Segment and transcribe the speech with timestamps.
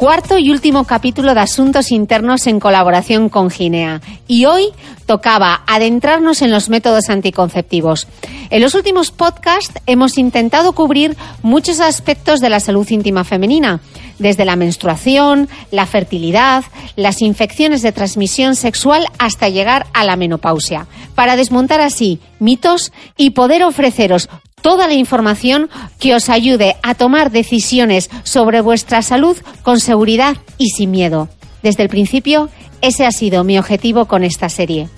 [0.00, 4.00] Cuarto y último capítulo de Asuntos Internos en colaboración con Ginea.
[4.26, 4.68] Y hoy
[5.04, 8.06] tocaba adentrarnos en los métodos anticonceptivos.
[8.48, 13.80] En los últimos podcasts hemos intentado cubrir muchos aspectos de la salud íntima femenina,
[14.18, 16.64] desde la menstruación, la fertilidad,
[16.96, 23.30] las infecciones de transmisión sexual hasta llegar a la menopausia, para desmontar así mitos y
[23.30, 24.30] poder ofreceros
[24.62, 30.70] toda la información que os ayude a tomar decisiones sobre vuestra salud con seguridad y
[30.70, 31.28] sin miedo.
[31.62, 32.48] Desde el principio,
[32.80, 34.88] ese ha sido mi objetivo con esta serie.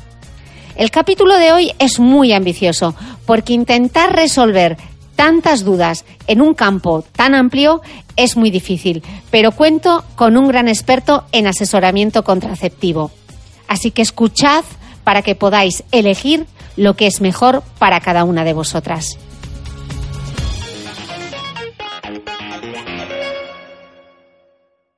[0.77, 2.94] El capítulo de hoy es muy ambicioso
[3.27, 4.77] porque intentar resolver
[5.16, 7.83] tantas dudas en un campo tan amplio
[8.16, 13.10] es muy difícil, pero cuento con un gran experto en asesoramiento contraceptivo.
[13.68, 14.64] Así que escuchad
[15.05, 16.46] para que podáis elegir
[16.77, 19.18] lo que es mejor para cada una de vosotras.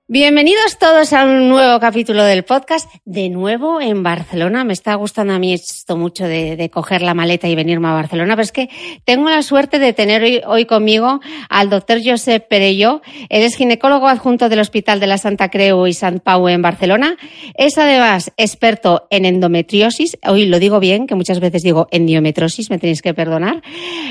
[0.06, 4.62] Bienvenidos todos a un nuevo capítulo del podcast, de nuevo en Barcelona.
[4.62, 8.34] Me está gustando a mí esto mucho de, coger la maleta y venirme a Barcelona,
[8.34, 8.68] pero es que
[9.06, 13.00] tengo la suerte de tener hoy, conmigo al doctor Josep Perello.
[13.30, 17.16] Él es ginecólogo adjunto del Hospital de la Santa Creu y Sant Pau en Barcelona.
[17.54, 20.18] Es además experto en endometriosis.
[20.26, 23.62] Hoy lo digo bien, que muchas veces digo endiometrosis, me tenéis que perdonar.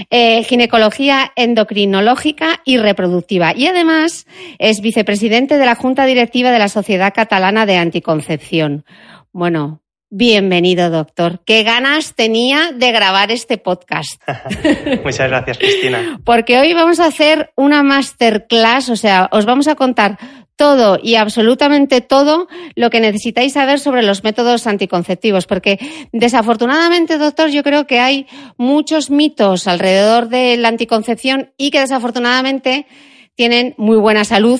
[0.10, 3.56] Eh, ginecología endocrinológica y reproductiva.
[3.56, 4.25] Y además
[4.58, 8.84] es vicepresidente de la Junta Directiva de la Sociedad Catalana de Anticoncepción.
[9.31, 11.42] Bueno, bienvenido, doctor.
[11.46, 14.20] Qué ganas tenía de grabar este podcast.
[15.04, 16.20] Muchas gracias, Cristina.
[16.26, 20.18] Porque hoy vamos a hacer una masterclass, o sea, os vamos a contar
[20.56, 25.80] todo y absolutamente todo lo que necesitáis saber sobre los métodos anticonceptivos, porque
[26.12, 28.25] desafortunadamente, doctor, yo creo que hay
[28.58, 32.88] muchos mitos alrededor de la anticoncepción y que desafortunadamente
[33.36, 34.60] tienen muy buena salud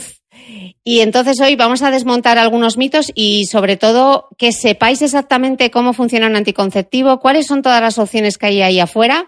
[0.84, 5.94] y entonces hoy vamos a desmontar algunos mitos y sobre todo que sepáis exactamente cómo
[5.94, 9.28] funciona un anticonceptivo, cuáles son todas las opciones que hay ahí afuera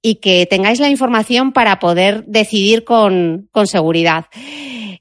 [0.00, 4.26] y que tengáis la información para poder decidir con, con seguridad.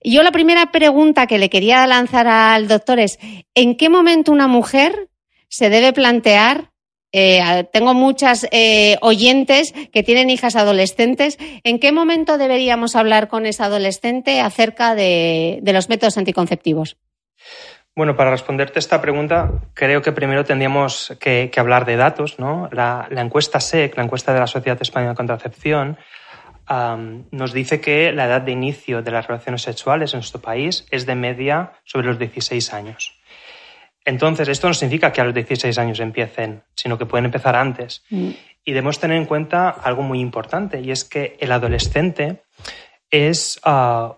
[0.04, 3.18] Yo la primera pregunta que le quería lanzar al doctor es,
[3.56, 5.10] ¿en qué momento una mujer
[5.48, 6.73] se debe plantear
[7.14, 11.38] eh, tengo muchas eh, oyentes que tienen hijas adolescentes.
[11.64, 16.98] ¿En qué momento deberíamos hablar con esa adolescente acerca de, los métodos anticonceptivos?
[17.96, 22.40] Bueno, para responderte esta pregunta, creo que primero tendríamos que, hablar de datos.
[22.40, 22.68] ¿no?
[22.72, 25.98] La, encuesta SEC, la encuesta de la Sociedad Española de Contracepción,
[27.30, 31.06] nos dice que la edad de inicio de las relaciones sexuales en nuestro país es
[31.06, 33.23] de media sobre los 16 años.
[34.06, 38.04] Entonces, esto no significa que a los 16 años empiecen, sino que pueden empezar antes.
[38.10, 38.32] Mm.
[38.66, 42.44] Y debemos tener en cuenta algo muy importante, y es que el adolescente
[43.10, 44.14] es uh,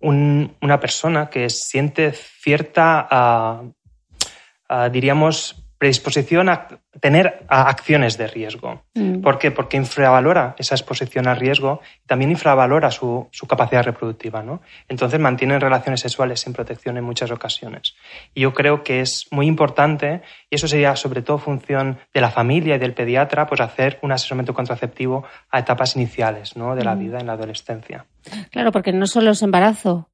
[0.00, 6.68] un, una persona que siente cierta, uh, uh, diríamos, predisposición a
[7.00, 8.84] tener acciones de riesgo.
[8.94, 9.20] Mm.
[9.20, 9.50] ¿Por qué?
[9.50, 14.44] Porque infravalora esa exposición al riesgo y también infravalora su, su, capacidad reproductiva.
[14.44, 14.62] ¿no?
[14.88, 17.96] Entonces mantienen relaciones sexuales sin protección en muchas ocasiones.
[18.32, 22.30] Y yo creo que es muy importante, y eso sería sobre todo función de la
[22.30, 26.76] familia y del pediatra, pues hacer un asesoramiento contraceptivo a etapas iniciales ¿no?
[26.76, 26.98] de la mm.
[27.00, 28.06] vida en la adolescencia.
[28.52, 30.08] Claro, porque no solo es embarazo,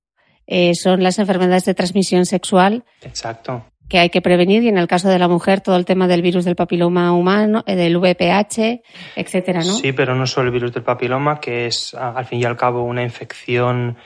[0.47, 2.85] eh, son las enfermedades de transmisión sexual.
[3.03, 6.07] Exacto que hay que prevenir y en el caso de la mujer todo el tema
[6.07, 8.83] del virus del papiloma humano, eh, del VPH,
[9.17, 9.73] etcétera, ¿no?
[9.73, 12.83] Sí, pero no solo el virus del papiloma, que es al fin y al cabo
[12.83, 13.97] una infección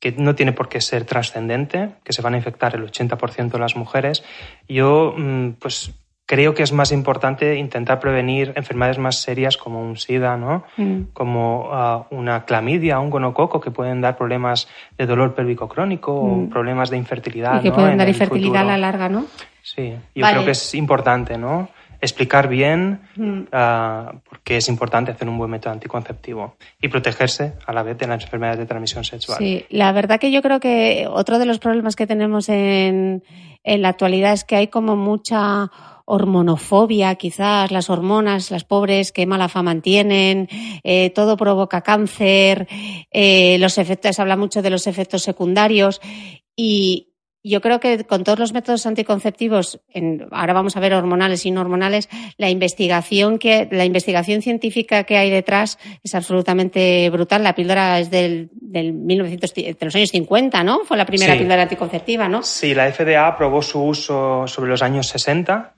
[0.00, 3.58] que no tiene por qué ser trascendente, que se van a infectar el 80% de
[3.58, 4.24] las mujeres.
[4.68, 5.94] Yo, mm, pues
[6.26, 10.64] creo que es más importante intentar prevenir enfermedades más serias como un SIDA, ¿no?
[10.76, 11.02] Mm.
[11.12, 14.68] Como ah, una clamidia, un gonococo, que pueden dar problemas
[14.98, 17.54] de dolor pélvico crónico o problemas de infertilidad.
[17.54, 17.58] Mm.
[17.58, 17.74] Y que ¿no?
[17.76, 19.26] pueden en dar infertilidad a la larga, ¿no?
[19.62, 20.34] Sí, yo Vale.
[20.34, 21.68] creo que es importante, ¿no?
[22.00, 23.42] Explicar bien, Mm.
[23.52, 28.06] ah, porque es importante hacer un buen método anticonceptivo y protegerse a la vez de
[28.08, 29.38] las enfermedades de transmisión sexual.
[29.38, 33.22] Sí, la verdad que yo creo que otro de los problemas que tenemos en,
[33.62, 35.70] en la actualidad es que hay como mucha
[36.06, 40.48] hormonofobia, quizás las hormonas, las pobres, qué mala fama tienen,
[40.82, 42.66] eh, todo provoca cáncer,
[43.10, 46.00] eh, los efectos, se habla mucho de los efectos secundarios
[46.56, 47.12] y
[47.48, 51.52] yo creo que con todos los métodos anticonceptivos, en- ahora vamos a ver hormonales y
[51.52, 57.44] no hormonales, la investigación que, la investigación científica que hay detrás es absolutamente brutal.
[57.44, 60.80] La píldora es del, del 1900, de los años 50, ¿no?
[60.86, 61.38] Fue la primera Sí.
[61.38, 62.42] píldora anticonceptiva, ¿no?
[62.42, 65.75] Sí, la FDA aprobó su uso sobre los años 60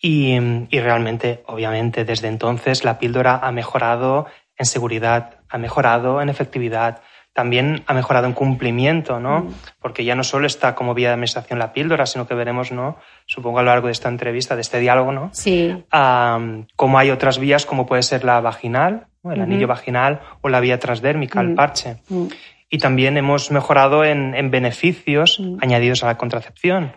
[0.00, 0.36] y,
[0.70, 7.00] y realmente, obviamente, desde entonces la píldora ha mejorado en seguridad, ha mejorado en efectividad,
[7.32, 9.46] también ha mejorado en cumplimiento, ¿no?
[9.80, 12.96] Porque ya no solo está como vía de administración la píldora, sino que veremos, ¿no?
[13.26, 15.30] Supongo a lo largo de esta entrevista, de este diálogo, ¿no?
[15.32, 15.84] Sí.
[15.90, 19.30] Am, como hay otras vías, como puede ser la vaginal, ¿no?
[19.30, 19.50] el Ujú.
[19.50, 21.54] anillo vaginal o la vía transdérmica, el Mm.
[21.54, 21.96] parche.
[22.08, 22.26] Mm.
[22.70, 25.58] Y también hemos mejorado en, en beneficios Mm.
[25.62, 26.92] añadidos a la contracepción.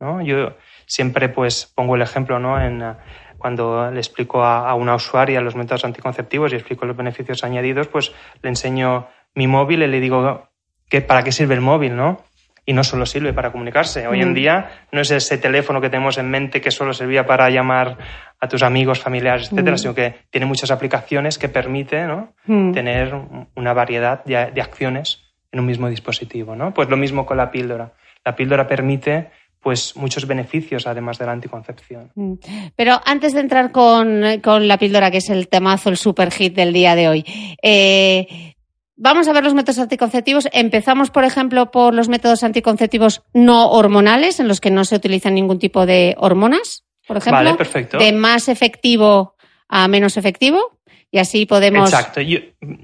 [0.00, 0.20] ¿no?
[0.22, 0.54] Yo
[0.86, 2.60] siempre pues, pongo el ejemplo ¿no?
[2.60, 2.94] en, eh,
[3.38, 7.88] cuando le explico a, a una usuaria los métodos anticonceptivos y explico los beneficios añadidos,
[7.88, 10.48] pues le enseño mi móvil y le digo
[10.88, 12.22] que, para qué sirve el móvil, ¿no?
[12.66, 14.06] Y no solo sirve para comunicarse.
[14.06, 14.34] Hoy en Mm.
[14.34, 17.98] día no es ese teléfono que tenemos en mente que solo servía para llamar
[18.40, 19.78] a tus amigos, familiares, etcétera, Mm.
[19.78, 22.32] sino que tiene muchas aplicaciones que permite ¿no?
[22.46, 22.72] Mm.
[22.72, 23.14] tener
[23.54, 25.20] una variedad de, de acciones
[25.52, 26.72] en un mismo dispositivo, ¿no?
[26.72, 27.92] Pues lo mismo con la píldora.
[28.24, 29.30] La píldora permite
[29.64, 32.12] pues muchos beneficios además de la anticoncepción.
[32.14, 32.34] Mm.
[32.76, 36.54] Pero antes de entrar con, con la píldora, que es el temazo, el super hit
[36.54, 37.24] del día de hoy,
[37.62, 38.54] eh,
[38.94, 40.48] vamos a ver los métodos anticonceptivos.
[40.52, 45.34] Empezamos, por ejemplo, por los métodos anticonceptivos no hormonales, en los que no se utilizan
[45.34, 47.38] ningún tipo de hormonas, por ejemplo.
[47.42, 47.96] Vale, perfecto.
[47.96, 49.34] De más efectivo
[49.66, 50.73] a menos efectivo.
[51.14, 51.88] Y así podemos.
[51.92, 52.20] Exacto.
[52.20, 52.40] Yo-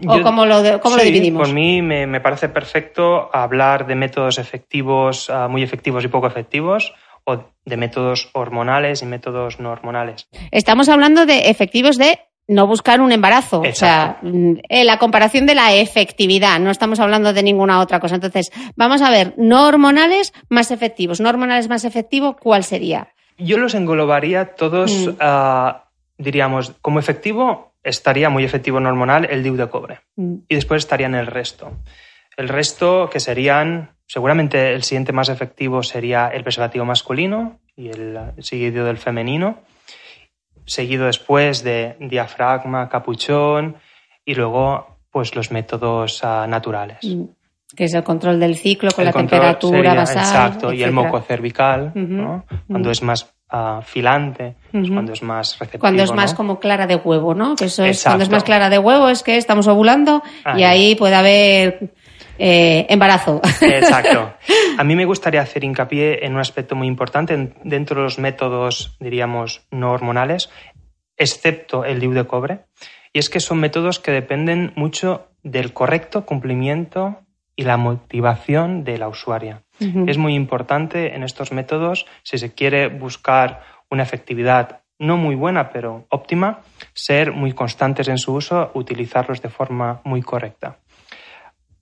[0.06, 1.48] ¿O cómo lo, cómo lo dividimos?
[1.48, 6.28] Por mí me, me parece perfecto hablar de métodos efectivos, ah, muy efectivos y poco
[6.28, 6.94] efectivos,
[7.24, 10.28] o de métodos hormonales y métodos no hormonales.
[10.52, 13.64] Estamos hablando de efectivos de no buscar un embarazo.
[13.64, 14.28] Exacto.
[14.28, 17.98] O sea, mm, eh, la comparación de la efectividad, no estamos hablando de ninguna otra
[17.98, 18.14] cosa.
[18.14, 21.18] Entonces, vamos a ver, no hormonales más efectivos.
[21.20, 23.08] No hormonales más efectivo, ¿cuál sería?
[23.38, 25.10] Yo los englobaría todos, Mm.
[25.18, 25.86] ah,
[26.16, 30.00] diríamos, como efectivo estaría muy efectivo no hormonal el DIU de cobre.
[30.16, 31.72] Mm, y después estarían el resto.
[32.36, 38.18] El resto que serían, seguramente el siguiente más efectivo sería el preservativo masculino y el
[38.38, 39.60] seguido del femenino,
[40.64, 43.76] seguido después de diafragma, capuchón
[44.24, 46.98] y luego pues los métodos ah, naturales.
[47.02, 47.24] mm.
[47.74, 50.18] Que es el control del ciclo con El la temperatura basal.
[50.18, 51.92] Exacto, y el moco cervical,
[52.66, 55.80] cuando es más ah, filante, es cuando es más receptivo.
[55.80, 56.36] Cuando es más ¿no?
[56.36, 57.56] como clara de huevo, ¿no?
[57.56, 60.22] Que eso es cuando es más clara de huevo es que estamos ovulando
[60.56, 60.94] y Ahí.
[60.96, 61.92] puede haber
[62.38, 63.40] eh, embarazo.
[63.60, 64.32] Exacto.
[64.78, 68.18] A mí me gustaría hacer hincapié en un aspecto muy importante en- dentro de los
[68.18, 70.48] métodos, diríamos, no hormonales,
[71.16, 72.60] excepto el DIU de cobre,
[73.12, 77.18] y es que son métodos que dependen mucho del correcto cumplimiento
[77.56, 79.62] y la motivación de la usuaria.
[79.80, 85.70] Es muy importante en estos métodos, si se quiere buscar una efectividad no muy buena,
[85.70, 86.60] pero óptima,
[86.92, 90.79] ser muy constantes en su uso, utilizarlos de forma muy correcta.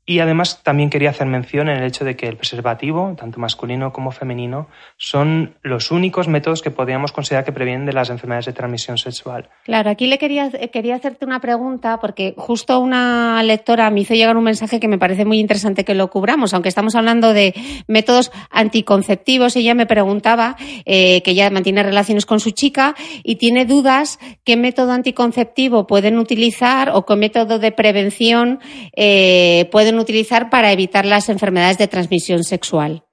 [0.09, 3.93] Y además también quería hacer mención en el hecho de que el preservativo, tanto masculino
[3.93, 8.55] como femenino, son los únicos métodos que podríamos considerar que previenen de las enfermedades de
[8.55, 9.51] transmisión sexual.
[9.65, 14.39] Claro, aquí le quería, quería hacerte una pregunta porque justo una lectora me hizo llegar
[14.39, 17.53] un mensaje que me parece muy interesante que lo cubramos, aunque estamos hablando de
[17.87, 19.57] métodos anticonceptivos.
[19.57, 24.57] Ella me preguntaba eh, que ella mantiene relaciones con su chica y tiene dudas qué
[24.57, 28.61] método anticonceptivo pueden utilizar o qué método de prevención
[28.97, 33.05] eh, pueden utilizar para evitar las enfermedades de transmisión sexual.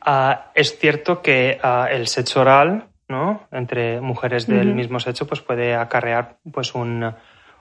[0.00, 3.46] Ah, es cierto que ah, el sexo oral, ¿no?
[3.52, 7.14] entre mujeres del mismo sexo, pues puede acarrear pues, un,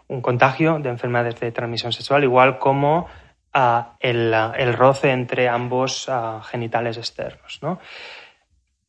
[0.08, 3.08] un contagio de enfermedades de transmisión sexual, igual como
[3.54, 6.10] ah, el, el roce entre ambos
[6.50, 7.60] genitales externos.
[7.62, 7.80] ¿no?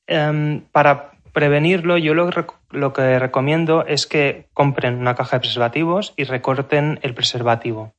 [0.07, 2.31] Em, para prevenirlo, yo lo,
[2.71, 7.95] lo que recomiendo es que compren una caja de preservativos y recorten el preservativo.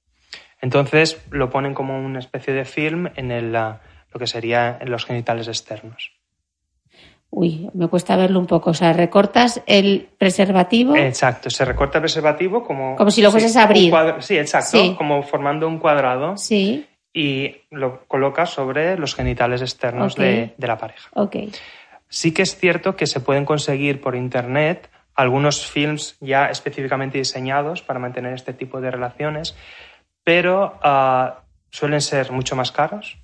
[0.62, 3.82] Entonces lo ponen como una especie de film en el, ah,
[4.14, 6.12] lo que sería en los genitales externos.
[7.32, 8.72] Uy, me cuesta verlo un poco.
[8.72, 10.96] O sea, recortas el preservativo.
[10.96, 12.96] Exacto, se recorta el preservativo como.
[12.96, 13.92] Como si lo fueses a abrir.
[13.92, 14.96] cuadro- sí, exacto, Sí.
[14.98, 20.78] como formando un cuadrado Sí, y lo colocas sobre los genitales externos de, de la
[20.78, 21.10] pareja.
[21.14, 21.36] ok.
[22.12, 27.84] Sí que es cierto que se pueden conseguir por internet algunos films ya específicamente diseñados
[27.84, 29.56] para mantener este tipo de relaciones,
[30.30, 33.18] pero ah, suelen ser mucho más caros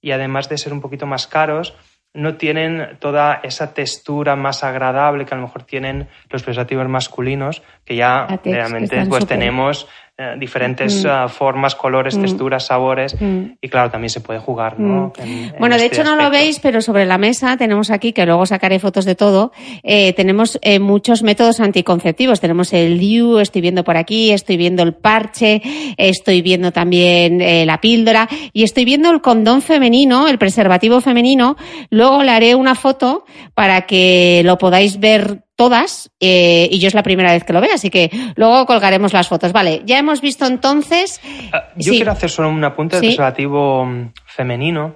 [0.00, 1.76] y además de ser un poquito más caros,
[2.12, 7.62] no tienen toda esa textura más agradable que a lo mejor tienen los preservativos masculinos,
[7.84, 9.86] que ya realmente pues tenemos
[10.20, 11.08] eh, diferentes Mm.
[11.08, 12.22] ah, formas, colores, Mm.
[12.22, 13.52] texturas, sabores Mm.
[13.62, 15.12] y claro, también se puede jugar, ¿no?
[15.16, 18.12] En- en Bueno, de este hecho no lo veis, pero sobre la mesa tenemos aquí,
[18.12, 19.52] que luego sacaré fotos de todo,
[19.84, 22.40] eh, tenemos eh, muchos métodos anticonceptivos.
[22.40, 25.62] Tenemos el DIU, estoy viendo por aquí, estoy viendo el parche,
[25.96, 31.56] estoy viendo también la píldora y estoy viendo el condón femenino, el preservativo femenino.
[31.90, 36.94] Luego le haré una foto para que lo podáis ver todas eh, y yo es
[36.94, 39.52] la primera vez que lo veo, así que luego colgaremos las fotos.
[39.52, 41.20] Vale, ya hemos visto entonces...
[41.52, 41.96] Ah, Yo Sí.
[41.98, 43.06] quiero hacer solo un apunte Sí.
[43.06, 44.94] preservativo mm, femenino.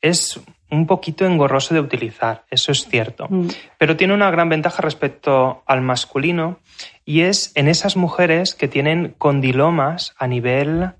[0.00, 3.26] Es un poquito engorroso de utilizar, eso es cierto.
[3.28, 3.48] Mm.
[3.76, 6.58] Pero tiene una gran ventaja respecto al masculino
[7.04, 10.92] y es en esas mujeres que tienen condilomas a nivel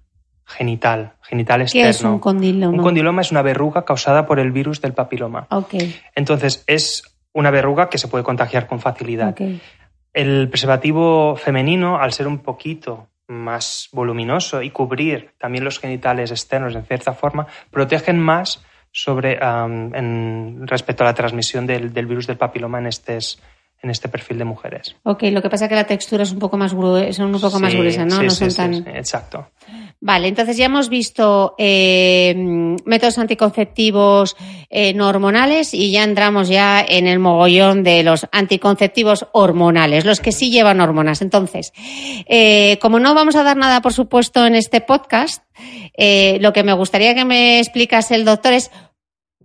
[0.45, 1.89] genital, genital ¿Qué externo.
[1.91, 2.77] es un condiloma?
[2.77, 5.47] Un condiloma es una verruga causada por el virus del papiloma.
[6.15, 7.03] Entonces, es
[7.39, 9.35] una verruga que se puede contagiar con facilidad.
[10.13, 16.75] El preservativo femenino, al ser un poquito más voluminoso y cubrir también los genitales externos
[16.75, 22.39] en cierta forma, protegen más sobre en- respecto a la transmisión del, del virus del
[22.39, 23.39] papiloma en, estes-
[23.81, 24.97] en este perfil de mujeres.
[25.05, 27.41] Ok, lo que pasa es que la textura es un poco más gruesa, son un
[27.41, 28.75] poco más Sí, sí, no sí, son sí, tan.
[28.75, 29.51] sí, exacto.
[30.01, 32.33] Vale, entonces ya hemos visto eh,
[32.85, 34.37] métodos anticonceptivos
[34.71, 40.21] eh, no hormonales y ya entramos ya en el mogollón de los anticonceptivos hormonales, los
[40.21, 41.21] que sí llevan hormonas.
[41.21, 41.73] Entonces,
[42.27, 45.43] eh, como no vamos a dar nada, por supuesto, en este podcast,
[45.97, 48.71] eh, lo que me gustaría que me explicase el doctor es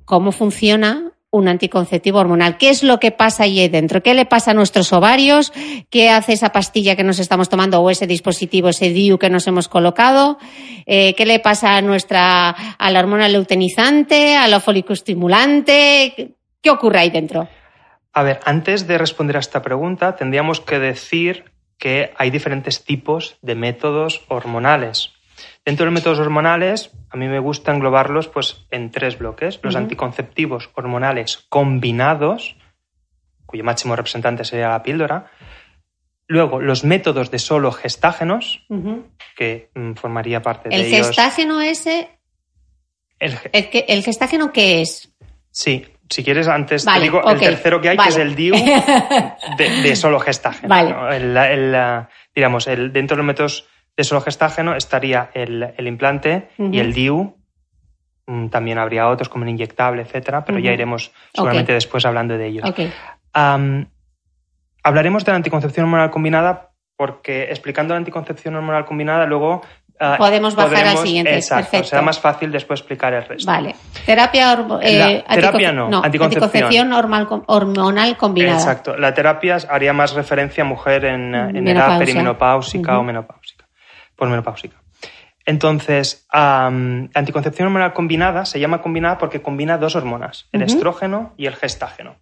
[0.05, 2.57] cómo funciona un anticonceptivo hormonal.
[2.57, 4.03] ¿Qué es lo que pasa ahí dentro?
[4.03, 5.51] ¿Qué le pasa a nuestros ovarios?
[5.89, 9.47] ¿Qué hace esa pastilla que nos estamos tomando o ese dispositivo, ese DIU que nos
[9.47, 10.37] hemos colocado?
[10.85, 16.13] Eh, ¿Qué le pasa a nuestra, a la hormona leutenizante, a la folicoestimulante?
[16.15, 17.47] ¿Qué- ¿Qué ocurre ahí dentro?
[18.13, 21.45] A ver, antes de responder a esta pregunta, tendríamos que decir
[21.79, 25.11] que hay diferentes tipos de métodos hormonales.
[25.65, 29.59] Dentro de los métodos hormonales, a mí me gusta englobarlos pues, en tres bloques.
[29.63, 32.57] Los anticonceptivos hormonales combinados,
[33.45, 35.27] cuyo máximo representante sería la píldora.
[36.27, 38.65] Luego, los métodos de solo gestágenos,
[39.37, 41.07] que mm, formaría parte El de ellos.
[41.07, 42.09] gestágeno ese,
[43.19, 45.13] El ge- el, que- el gestágeno qué es?
[45.51, 48.07] Sí, si quieres, antes Vale, te digo el tercero que hay, Vale.
[48.09, 48.53] que es el DIU
[49.57, 50.67] de, de solo gestágeno.
[50.69, 50.89] Vale.
[50.91, 51.09] ¿no?
[51.09, 52.05] El- el,
[52.35, 56.93] digamos, el, dentro de los métodos de solo gestágeno estaría el, el implante y el
[56.93, 57.35] DIU.
[58.25, 62.47] Mm, También habría otros como el inyectable, etcétera, pero ya iremos seguramente después hablando de
[62.47, 62.63] ellos.
[64.85, 69.61] Hablaremos de la anticoncepción hormonal combinada porque explicando la anticoncepción hormonal combinada luego
[69.99, 71.87] ah, Podemos bajar al siguiente, Exacto, perfecto.
[71.89, 73.49] será más fácil después explicar el resto.
[73.49, 73.75] vale.
[74.05, 76.91] Terapia, La- eh, terapia no, anticoncepción.
[76.91, 78.57] hormal- hormonal combinada.
[78.57, 78.97] Exacto.
[78.97, 83.62] La terapia haría más referencia a mujer en, en edad perimenopáusica o menopáusica,
[84.15, 84.77] posmenopáusica.
[85.45, 91.47] Entonces, am, anticoncepción hormonal combinada se llama combinada porque combina dos hormonas, el estrógeno y
[91.47, 92.15] el gestágeno.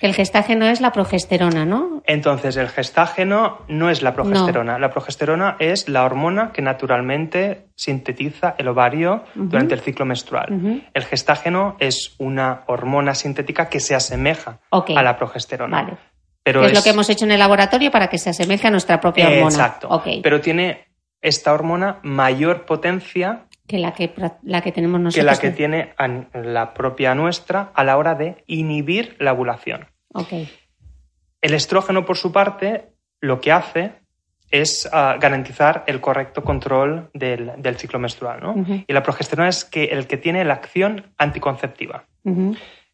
[0.00, 2.02] El gestágeno es la progesterona, ¿no?
[2.06, 4.78] Entonces, el gestágeno no es la progesterona.
[4.78, 10.82] La progesterona es la hormona que naturalmente sintetiza el ovario durante el ciclo menstrual.
[10.92, 15.82] El gestágeno es una hormona sintética que se asemeja a la progesterona.
[15.82, 15.96] Vale.
[16.42, 18.70] Pero que es, lo que hemos hecho en el laboratorio para que se asemeje a
[18.70, 19.46] nuestra propia hormona.
[19.46, 19.88] Exacto.
[19.88, 20.06] Ok.
[20.22, 20.85] Pero tiene
[21.26, 24.14] esta hormona mayor potencia que la que,
[24.44, 25.24] la que tenemos que nosotros.
[25.24, 25.92] la que tiene
[26.32, 29.88] la propia nuestra a la hora de inhibir la ovulación.
[30.14, 30.32] Ok.
[31.40, 33.94] El estrógeno, por su parte, lo que hace
[34.52, 38.84] es ah, garantizar el correcto control del, del ciclo menstrual.
[38.86, 42.04] Y la progesterona es que el que tiene la acción anticonceptiva.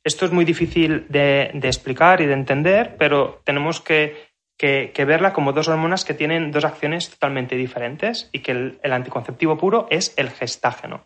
[0.03, 4.32] Esto es muy difícil de, de explicar y de entender, pero tenemos que,
[4.62, 8.78] que- que verla como dos hormonas que tienen dos acciones totalmente diferentes y que el,
[8.85, 11.02] el anticonceptivo puro es el gestágeno.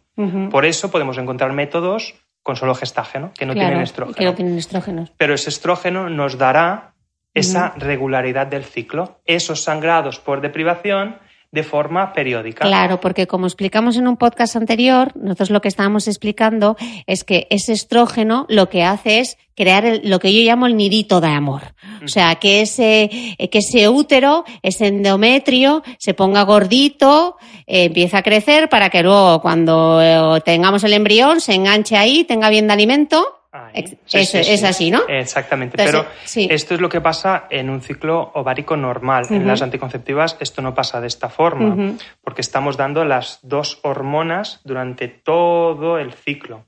[0.51, 4.15] Por eso podemos encontrar métodos con solo gestágeno, que no Claro, tienen estrógeno.
[4.19, 5.11] Que no tienen estrógenos.
[5.17, 6.93] Pero ese estrógeno nos dará
[7.33, 11.17] esa regularidad del ciclo, esos sangrados por deprivación
[11.57, 12.67] de forma periódica.
[12.67, 17.47] Claro, porque como explicamos en un podcast anterior, nosotros lo que estábamos explicando es que
[17.49, 21.63] ese estrógeno lo que hace es crear lo que yo llamo el nidito de amor.
[22.05, 23.09] O sea, que ese,
[23.51, 27.37] que ese útero, ese endometrio, se ponga gordito,
[27.67, 32.25] eh, empieza a crecer para que luego cuando eh, tengamos el embrión se enganche ahí,
[32.25, 33.36] tenga bien de alimento
[33.75, 35.03] es, así, ¿no?
[35.09, 39.27] Exactamente, pero esto es lo que pasa en un ciclo ovárico normal.
[39.31, 44.61] En las anticonceptivas esto no pasa de esta forma, porque estamos dando las dos hormonas
[44.65, 46.65] durante todo el ciclo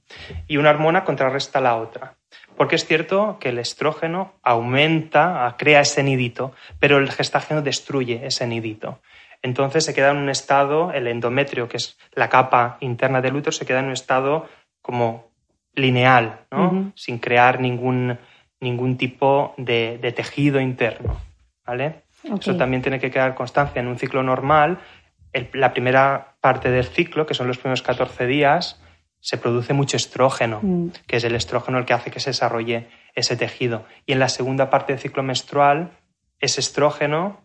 [0.46, 2.14] y una hormona contrarresta la otra.
[2.56, 8.46] Porque es cierto que el estrógeno aumenta, crea ese nidito, pero el gestágeno destruye ese
[8.48, 9.00] nidito.
[9.42, 13.52] Entonces se queda en un estado, el endometrio, que es la capa interna del útero,
[13.52, 14.48] se queda en un estado
[14.82, 15.27] como
[15.78, 16.92] lineal, ¿no?
[16.94, 18.18] sin crear ningún,
[18.60, 21.16] ningún tipo de, tejido interno.
[21.66, 22.02] ¿vale?
[22.22, 23.80] Eso también tiene que quedar constancia.
[23.80, 24.78] En un ciclo normal,
[25.52, 28.80] la primera parte del ciclo, que son los primeros 14 días,
[29.20, 30.88] se produce mucho estrógeno, mm.
[31.06, 33.84] que es el estrógeno el que hace que se desarrolle ese tejido.
[34.06, 35.90] Y en la segunda parte del ciclo menstrual,
[36.40, 37.40] ese estrógeno,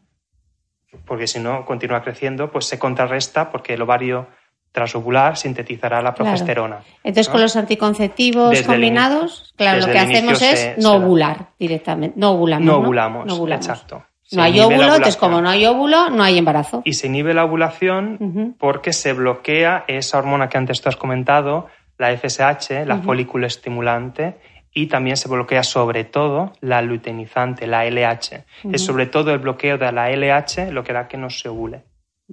[1.06, 4.28] porque si no continúa creciendo, pues se contrarresta porque el ovario
[4.74, 6.80] transovular sintetizará la progesterona.
[7.04, 12.20] Entonces, con los anticonceptivos combinados, claro, lo que hacemos es no ovular directamente.
[12.20, 12.66] No ovulamos.
[12.66, 14.04] No ovulamos, exacto.
[14.32, 16.82] no hay óvulo, entonces como no hay óvulo, no hay embarazo.
[16.86, 21.68] Y se inhibe la ovulación porque se bloquea esa hormona que antes tú has comentado,
[22.00, 24.40] la FSH, la folículo estimulante,
[24.74, 28.44] y también se bloquea sobre todo la luteinizante, la LH.
[28.72, 31.84] Es sobre todo el bloqueo de la LH lo que hará que no se ovule.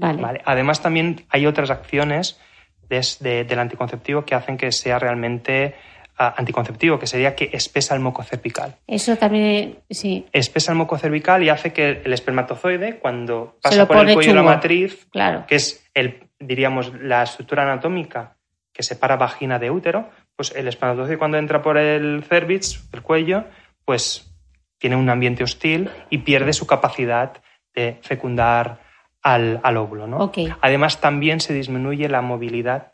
[0.00, 2.40] Además, también hay otras acciones
[2.88, 5.74] del anticonceptivo que hacen que sea realmente
[6.18, 8.76] ah, anticonceptivo, que sería que espesa el moco cervical.
[8.86, 10.26] Eso también, sí.
[10.32, 14.36] Espesa el moco cervical y hace que el espermatozoide, cuando pasa por el cuello de
[14.36, 15.06] la matriz,
[15.46, 18.36] que es el, diríamos, la estructura anatómica
[18.72, 23.44] que separa vagina de útero, pues el espermatozoide cuando entra por el cervix, el cuello,
[23.84, 24.32] pues
[24.78, 27.34] tiene un ambiente hostil y pierde su capacidad
[27.74, 28.89] de fecundar
[29.22, 30.06] al, óvulo.
[30.06, 30.32] ¿no?
[30.60, 32.88] Además, también se disminuye la movilidad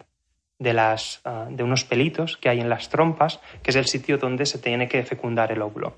[0.58, 4.18] de, las, ah, de unos pelitos que hay en las trompas, que es el sitio
[4.18, 5.94] donde se tiene que fecundar el óvulo.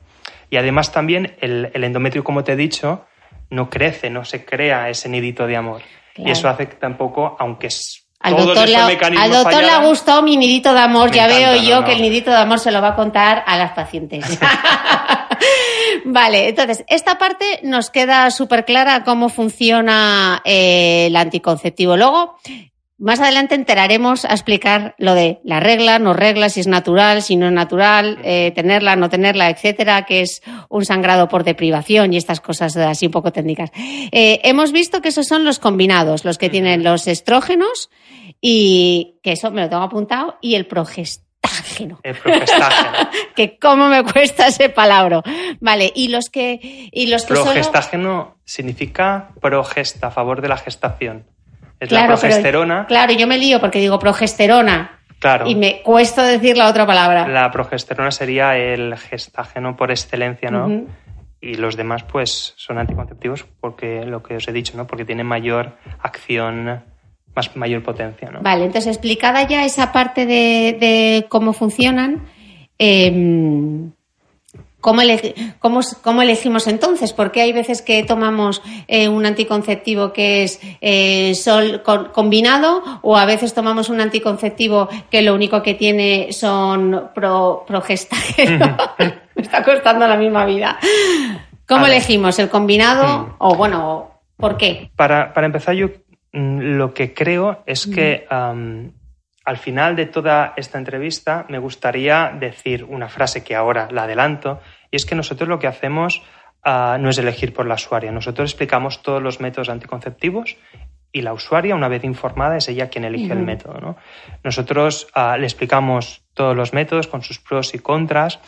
[0.50, 3.04] Y además también el, endometrio, como te he dicho,
[3.50, 5.82] no crece, no se crea ese nidito de amor.
[6.16, 10.22] Y eso hace que tampoco, aunque es al doctor, le, al doctor le ha gustado
[10.22, 11.12] mi nidito de amor.
[11.12, 13.72] ya veo yo que el nidito de amor se lo va a contar a las
[13.72, 14.40] pacientes.
[16.12, 21.96] vale, entonces, esta parte nos queda súper clara cómo funciona eh, el anticonceptivo.
[21.96, 22.36] Luego,
[22.98, 27.36] más adelante enteraremos a explicar lo de la regla, no regla, si es natural, si
[27.36, 32.16] no es natural, eh, tenerla, no tenerla, etcétera, que es un sangrado por deprivación y
[32.16, 33.70] estas cosas así un poco técnicas.
[33.76, 37.88] Eh, hemos visto que esos son los combinados, los que tienen los estrógenos
[38.40, 40.66] y que eso me lo tengo apuntado y el
[41.48, 42.00] progestágeno.
[42.02, 42.16] El
[43.34, 45.22] que cómo me cuesta ese palabra.
[45.60, 51.24] Vale, y los que y los que progestágeno significa progesta, a favor de la gestación.
[51.80, 52.86] Es la progesterona.
[52.86, 54.98] claro, yo me lío porque digo progesterona.
[55.20, 55.48] Claro.
[55.48, 57.26] Y me cuesta decir la otra palabra.
[57.26, 60.86] La progesterona sería el gestágeno por excelencia, ¿no?
[61.40, 64.86] Y los demás, pues, son anticonceptivos porque lo que os he dicho, ¿no?
[64.86, 66.82] Porque tienen mayor acción,
[67.38, 68.40] más, mayor potencia, ¿no?
[68.42, 72.26] Vale, entonces explicada ya esa parte de, cómo funcionan,
[72.78, 73.90] eh,
[74.80, 77.12] ¿Cómo, elegimos entonces?
[77.12, 83.26] Porque hay veces que tomamos eh, un anticonceptivo que es eh, sol combinado o a
[83.26, 88.70] veces tomamos un anticonceptivo que lo único que tiene son pro, progestágenos.
[89.34, 90.78] Me está costando la misma vida.
[91.66, 92.38] ¿Cómo elegimos?
[92.38, 94.90] ¿El combinado o bueno, por qué?
[94.94, 95.88] Para, empezar, yo
[96.32, 103.08] lo que creo es que al final de toda esta entrevista me gustaría decir una
[103.08, 104.60] frase que ahora la adelanto,
[104.90, 106.22] y es que nosotros lo que hacemos
[106.62, 110.58] ah, no es elegir por la usuaria, nosotros explicamos todos los métodos anticonceptivos
[111.12, 113.96] y la usuaria, una vez informada, es ella quien elige el método.
[114.44, 118.40] Nosotros ah, le explicamos todos los métodos con sus pros y contras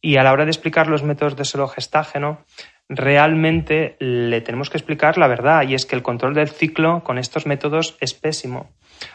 [0.00, 2.44] y a la hora de explicar los métodos de solo gestágeno,
[2.88, 7.18] realmente le tenemos que explicar la verdad y es que el control del ciclo con
[7.18, 8.70] estos métodos es pésimo.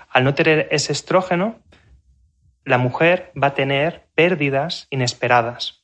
[0.09, 1.59] Al no tener ese estrógeno,
[2.65, 5.83] la mujer va a tener pérdidas inesperadas.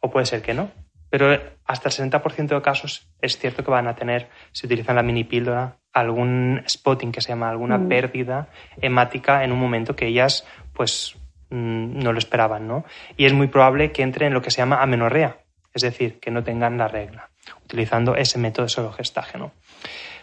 [0.00, 0.70] O puede ser que no,
[1.08, 5.02] pero hasta el 60% de casos es cierto que van a tener, si utilizan la
[5.02, 7.88] mini píldora, algún spotting que se llama alguna mm.
[7.88, 8.48] pérdida
[8.80, 11.16] hemática en un momento que ellas pues
[11.50, 12.84] mm, no lo esperaban, ¿no?
[13.16, 15.38] Y es muy probable que entre en lo que se llama amenorrea,
[15.74, 17.30] es decir, que no tengan la regla,
[17.64, 19.52] utilizando ese método solo gestágeno.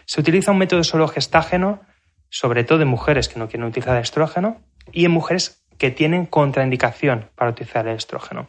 [0.04, 1.80] Se utiliza un método solo gestágeno,
[2.28, 4.60] sobre todo en mujeres que no quieren utilizar estrógeno
[4.92, 8.48] y en mujeres que tienen contraindicación para utilizar el estrógeno.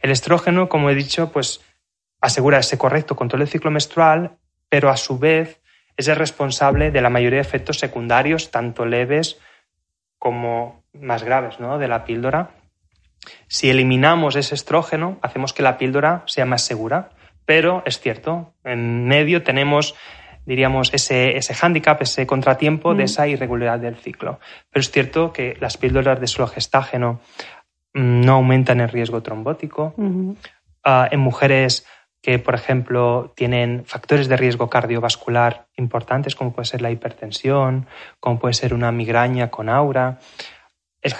[0.00, 1.60] El estrógeno, como he dicho, pues
[2.20, 5.60] asegura ese correcto control del ciclo menstrual, pero a su vez
[5.96, 9.38] es el responsable de la mayoría de efectos secundarios, tanto leves
[10.18, 11.78] como más graves, ¿no?
[11.78, 12.50] de la píldora.
[13.48, 17.10] Si eliminamos ese estrógeno, hacemos que la píldora sea más segura,
[17.44, 19.94] pero es cierto, en medio tenemos
[20.46, 23.06] diríamos, ese, ese hándicap, ese contratiempo de mm.
[23.06, 24.40] esa irregularidad del ciclo.
[24.70, 27.20] Pero es cierto que las píldoras de solo gestágeno
[27.94, 29.94] mm, no aumentan el riesgo trombótico.
[30.82, 31.86] Ah, en mujeres
[32.22, 37.86] que, por ejemplo, tienen factores de riesgo cardiovascular importantes, como puede ser la hipertensión,
[38.18, 40.18] como puede ser una migraña con aura.
[41.02, 41.14] El,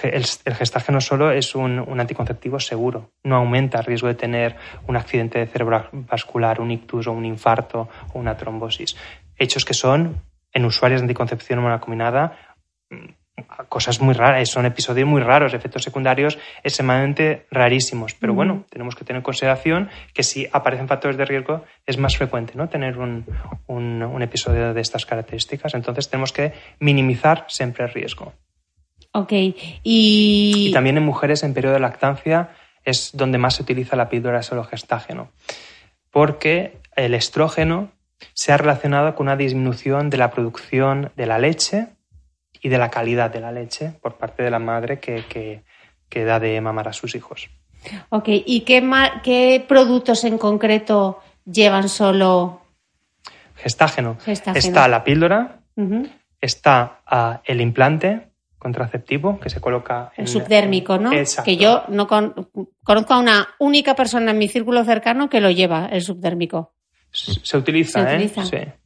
[0.55, 5.47] gestágeno solo es un, anticonceptivo seguro, no aumenta el riesgo de tener un accidente de
[5.47, 8.97] cerebrovascular, un ictus o un infarto o una trombosis.
[9.37, 10.21] Hechos que son,
[10.53, 12.37] en usuarios de anticoncepción humana combinada,
[13.69, 18.15] cosas muy raras, son episodios muy raros, efectos secundarios extremadamente rarísimos.
[18.15, 22.17] Pero bueno, tenemos que tener en consideración que si aparecen factores de riesgo es más
[22.17, 22.69] frecuente ¿no?
[22.69, 23.25] tener un,
[23.67, 25.75] un, episodio de estas características.
[25.75, 28.35] Entonces tenemos que minimizar siempre el riesgo.
[29.13, 29.33] Ok.
[29.33, 29.55] Y...
[29.83, 32.51] y también en mujeres en periodo de lactancia
[32.85, 35.31] es donde más se utiliza la píldora solo gestágeno.
[36.11, 37.91] Porque el estrógeno
[38.35, 41.89] se ha relacionado con una disminución de la producción de la leche
[42.63, 45.25] y de la calidad de la leche por parte de la madre que,
[46.09, 47.49] que, da de mamar a sus hijos.
[48.11, 48.87] Ok, ¿y qué,
[49.23, 52.61] qué productos en concreto llevan solo
[53.57, 54.19] gestágeno?
[54.27, 55.61] Está la píldora,
[56.41, 58.30] está ah, el implante
[58.61, 60.13] contraceptivo que se coloca.
[60.17, 61.13] El subdérmico, ¿no?
[61.13, 61.51] Exacto.
[61.51, 65.87] Que yo no conozco a una única persona en mi círculo cercano que lo lleva,
[65.87, 66.73] el subdérmico.
[67.11, 68.29] Se utiliza, ¿eh?
[68.29, 68.41] Sí,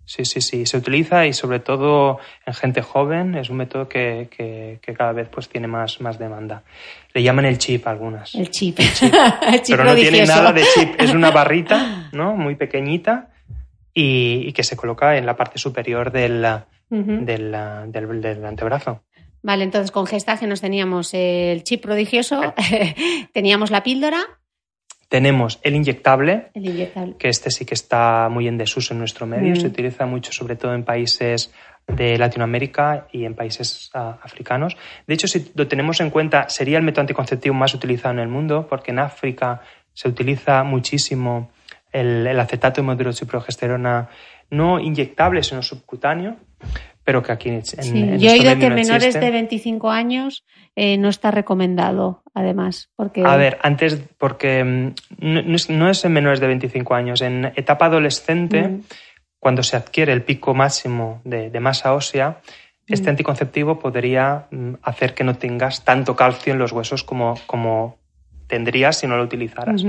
[0.07, 4.29] sí, sí, sí, se utiliza y sobre todo en gente joven es un método que,
[4.31, 6.63] que, cada vez pues tiene más, más demanda.
[7.13, 8.35] Le llaman el chip algunas.
[8.35, 8.79] El chip.
[9.69, 12.35] Pero no tiene nada de chip, es una barrita, ¿no?
[12.35, 13.29] Muy pequeñita
[13.93, 16.47] y, que se coloca en la parte superior del,
[16.89, 17.53] del,
[17.93, 19.03] del, antebrazo.
[19.45, 22.55] Vale, entonces con gestágenos teníamos el chip prodigioso,
[23.33, 24.27] teníamos la píldora
[25.15, 26.51] tenemos el inyectable,
[27.19, 29.57] que este sí que está muy en desuso en nuestro medio, mm.
[29.57, 31.53] se utiliza mucho sobre todo en países
[31.87, 34.77] de Latinoamérica y en países ah, africanos.
[35.07, 38.29] De hecho, si lo tenemos en cuenta, sería el método anticonceptivo más utilizado en el
[38.29, 39.61] mundo, porque en África
[39.93, 41.53] se utiliza muchísimo
[41.93, 44.09] el, acetato de progesterona
[44.51, 46.39] no inyectable, sino subcutáneo,
[47.05, 48.19] pero que aquí en, sí.
[48.19, 52.91] Yo he oído que menores de 25 años eh, no está recomendado, además.
[52.97, 53.23] Porque...
[53.25, 54.95] A ver, antes, porque mm,
[55.69, 58.83] no es, en menores de 25 años, en etapa adolescente, mm.
[59.39, 62.41] cuando se adquiere el pico máximo de, masa ósea,
[62.87, 63.11] este mm.
[63.11, 64.49] anticonceptivo podría
[64.83, 67.99] hacer que no tengas tanto calcio en los huesos como, como
[68.47, 69.85] tendrías si no lo utilizaras.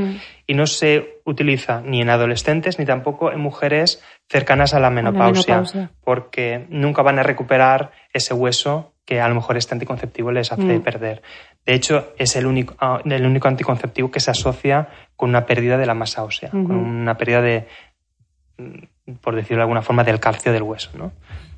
[0.47, 5.63] Y no se utiliza ni en adolescentes ni tampoco en mujeres cercanas a la menopausia,
[6.03, 10.79] porque nunca van a recuperar ese hueso que a lo mejor este anticonceptivo les hace
[10.79, 10.81] mm.
[10.81, 11.21] perder.
[11.65, 15.77] De hecho, es el único, ah, el único anticonceptivo que se asocia con una pérdida
[15.77, 17.67] de la masa ósea, con una pérdida de,
[18.57, 20.89] mm, por decirlo de alguna forma, del calcio del hueso.
[20.95, 21.11] ¿no?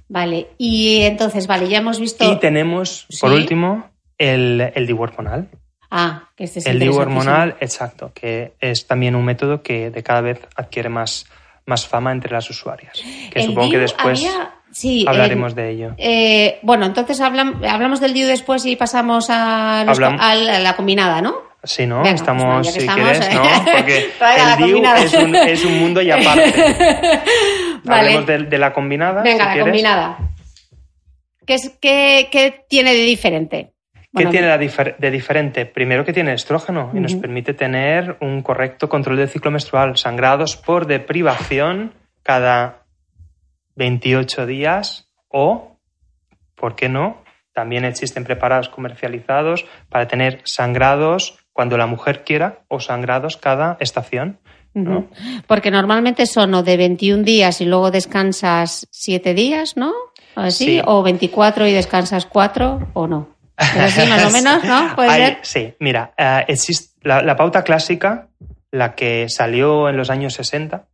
[0.09, 2.29] Vale, y entonces, vale, ya hemos visto.
[2.31, 5.49] Y tenemos, por último, el, el hormonal.
[5.89, 10.03] Ah, que este es el DIU hormonal, exacto, que es también un método que de
[10.03, 11.25] cada vez adquiere más,
[11.67, 13.03] más fama entre las usuarias.
[13.31, 14.25] Que supongo que después
[15.05, 15.93] hablaremos de ello.
[15.97, 21.45] Eh, bueno, entonces hablamos del DIU después y pasamos a, la combinada, ¿no?
[21.63, 22.01] Sí, ¿no?
[22.01, 23.43] Pues estamos, si quieres, ¿no?
[23.75, 24.09] Porque
[24.59, 26.53] el DIU es un, es un, mundo y aparte.
[27.87, 29.21] Hablemos de, la combinada.
[29.21, 30.17] Venga, la combinada.
[31.45, 33.73] ¿Qué, es, qué, ¿Qué tiene de diferente?
[34.15, 35.65] ¿Qué tiene de diferente?
[35.65, 39.97] Primero que tiene estrógeno y nos permite tener un correcto control del ciclo menstrual.
[39.97, 41.93] Sangrados por deprivación
[42.23, 42.85] cada
[43.75, 45.77] 28 días o,
[46.55, 47.23] ¿por qué no?
[47.53, 54.39] También existen preparados comercializados para tener sangrados cuando la mujer quiera o sangrados cada estación.
[55.47, 59.91] Porque normalmente son o de 21 días y luego descansas 7 días, ¿no?
[60.35, 64.95] Así, o 24 y descansas 4 o no más o menos, ¿no?
[65.41, 68.27] Sí, mira, eh, existe la, pauta clásica,
[68.71, 70.85] la que salió en los años 60,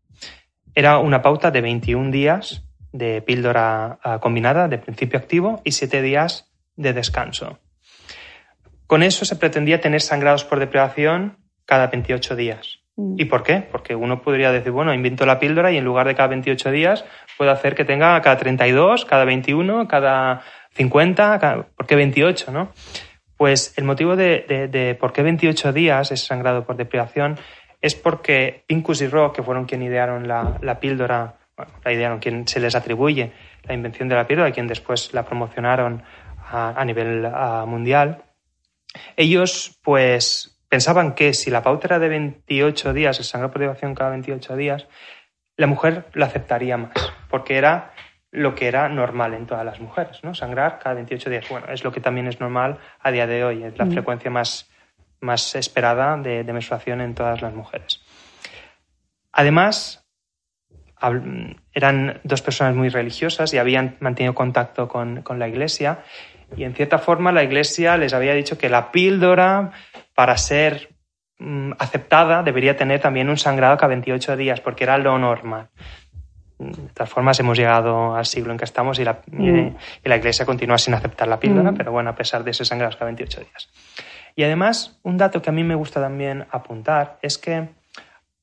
[0.76, 6.02] era una pauta de 21 días de píldora eh, combinada, de principio activo, y 7
[6.02, 7.60] días de descanso.
[8.88, 12.80] Con eso se pretendía tener sangrados por deprivación cada 28 días.
[12.96, 13.16] Mm.
[13.18, 13.68] ¿Y por qué?
[13.72, 17.06] Porque uno podría decir, bueno, invento la píldora y en lugar de cada 28 días
[17.38, 20.42] puedo hacer que tenga cada 32, cada 21, cada
[20.74, 22.72] 50, ¿por qué 28, no?
[23.38, 27.38] Pues el motivo de, por qué 28 días es sangrado por deprivación
[27.82, 32.48] es porque Pincus y Rock, que fueron quien idearon la, píldora, bueno, la idearon, quien
[32.48, 33.34] se les atribuye
[33.64, 36.04] la invención de la píldora, quien después la promocionaron
[36.50, 37.28] a, nivel
[37.68, 38.24] mundial,
[39.18, 43.96] ellos pues pensaban que si la pauta era de 28 días, el sangrado por deprivación
[43.96, 44.88] cada 28 días,
[45.58, 46.94] la mujer lo aceptaría más,
[47.30, 47.94] porque era
[48.34, 50.34] lo que era normal en todas las mujeres, ¿no?
[50.34, 51.50] Sangrar cada 28 días.
[51.50, 53.92] Bueno, es lo que también es normal a día de hoy, es la mm.
[53.92, 54.72] frecuencia más,
[55.20, 58.02] más esperada de, menstruación en todas las mujeres.
[59.32, 60.04] Además,
[61.74, 66.00] eran dos personas muy religiosas y habían mantenido contacto con, con, la iglesia
[66.56, 69.72] y en cierta forma la iglesia les había dicho que la píldora
[70.16, 70.96] para ser
[71.40, 75.70] mm, aceptada debería tener también un sangrado cada 28 días porque era lo normal
[76.72, 79.76] de todas formas, hemos llegado al siglo en que estamos y la, mm.
[80.04, 81.76] la Iglesia continúa sin aceptar la píldora, mm.
[81.76, 83.70] pero bueno, a pesar de ese sangrado cada 28 días.
[84.36, 87.70] Y además, un dato que a mí me gusta también apuntar es que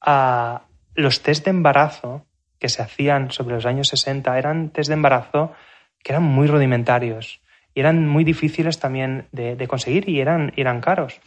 [0.00, 0.62] ah,
[0.94, 2.24] los test de embarazo
[2.58, 5.52] que se hacían sobre los años 60 eran test de embarazo
[6.02, 7.40] que eran muy rudimentarios
[7.74, 11.20] y eran muy difíciles también de, conseguir y eran, eran caros.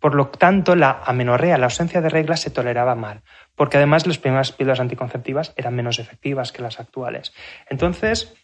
[0.00, 3.22] Por lo tanto, la amenorrea, la ausencia de reglas, se toleraba mal
[3.60, 7.34] porque además las primeras píldoras anticonceptivas eran menos efectivas que las actuales.
[7.68, 8.34] Entonces,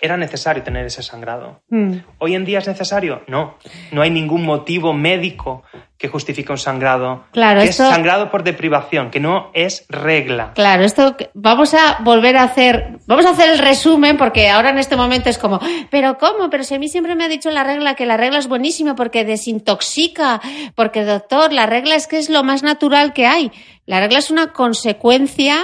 [0.00, 1.60] era necesario tener ese sangrado.
[1.70, 1.96] Mm.
[2.18, 3.22] ¿Hoy en día es necesario?
[3.26, 3.58] No.
[3.90, 5.64] No hay ningún motivo médico
[5.98, 7.24] que justifique un sangrado.
[7.32, 10.52] Claro, que es sangrado por deprivación, que no es regla.
[10.54, 14.78] Claro, esto vamos a volver a hacer, vamos a hacer el resumen porque ahora en
[14.78, 15.58] este momento es como,
[15.90, 16.48] pero ¿cómo?
[16.48, 18.94] Pero si a mí siempre me ha dicho la regla que la regla es buenísima
[18.94, 20.40] porque desintoxica,
[20.76, 23.50] porque doctor, la regla es que es lo más natural que hay.
[23.84, 25.56] La regla es una consecuencia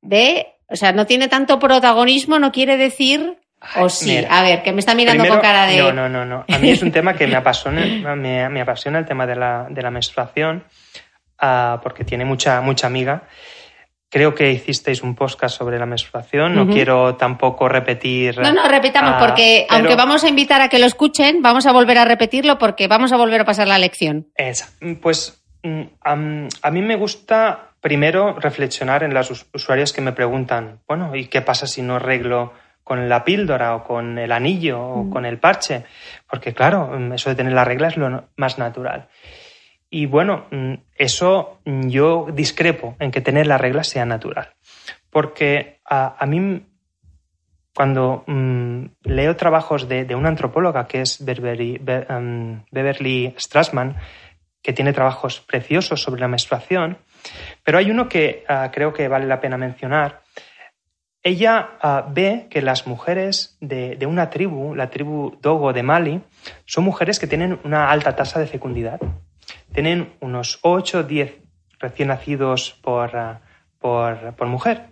[0.00, 3.40] de, o sea, no tiene tanto protagonismo, no quiere decir
[3.76, 5.78] o sí, a ver, que me está mirando con cara de.
[5.78, 6.44] No, no, no, no.
[6.48, 9.82] A mí es un tema que me apasiona, me, apasiona el tema de la, de
[9.82, 10.64] la menstruación,
[11.42, 13.24] uh, porque tiene mucha, mucha amiga.
[14.08, 16.56] Creo que hicisteis un podcast sobre la menstruación.
[16.56, 18.40] No quiero tampoco repetir.
[18.40, 21.72] No, no, repitamos, uh, porque aunque vamos a invitar a que lo escuchen, vamos a
[21.72, 24.26] volver a repetirlo porque vamos a volver a pasar la lección.
[24.34, 24.68] Esa.
[25.00, 31.14] Pues mm, a mí me gusta primero reflexionar en las usuarias que me preguntan, bueno,
[31.14, 32.52] ¿y qué pasa si no arreglo
[32.90, 35.10] con la píldora o con el anillo o mm.
[35.10, 35.84] con el parche?
[36.28, 39.06] Porque claro, eso de tener la regla es lo más natural.
[39.88, 44.54] Y bueno, mm, eso yo discrepo en que tener la regla sea natural.
[45.08, 46.66] Porque a, mí,
[47.72, 51.80] cuando mm, leo trabajos de, una antropóloga que es Beverly,
[52.72, 53.98] Beverly Strassman,
[54.62, 56.98] que tiene trabajos preciosos sobre la menstruación,
[57.62, 60.22] pero hay uno que ah, creo que vale la pena mencionar.
[61.22, 66.22] Ella ah, ve que las mujeres de, una tribu, la tribu Dogo de Mali,
[66.64, 69.00] son mujeres que tienen una alta tasa de fecundidad.
[69.72, 71.34] Tienen unos 8 o 10
[71.78, 73.40] recién nacidos por, ah,
[73.78, 74.86] por, por mujer.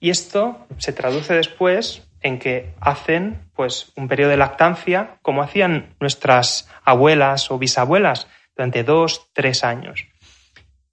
[0.00, 5.94] Y esto se traduce después en que hacen pues un periodo de lactancia como hacían
[6.00, 10.06] nuestras abuelas o bisabuelas durante dos, tres años.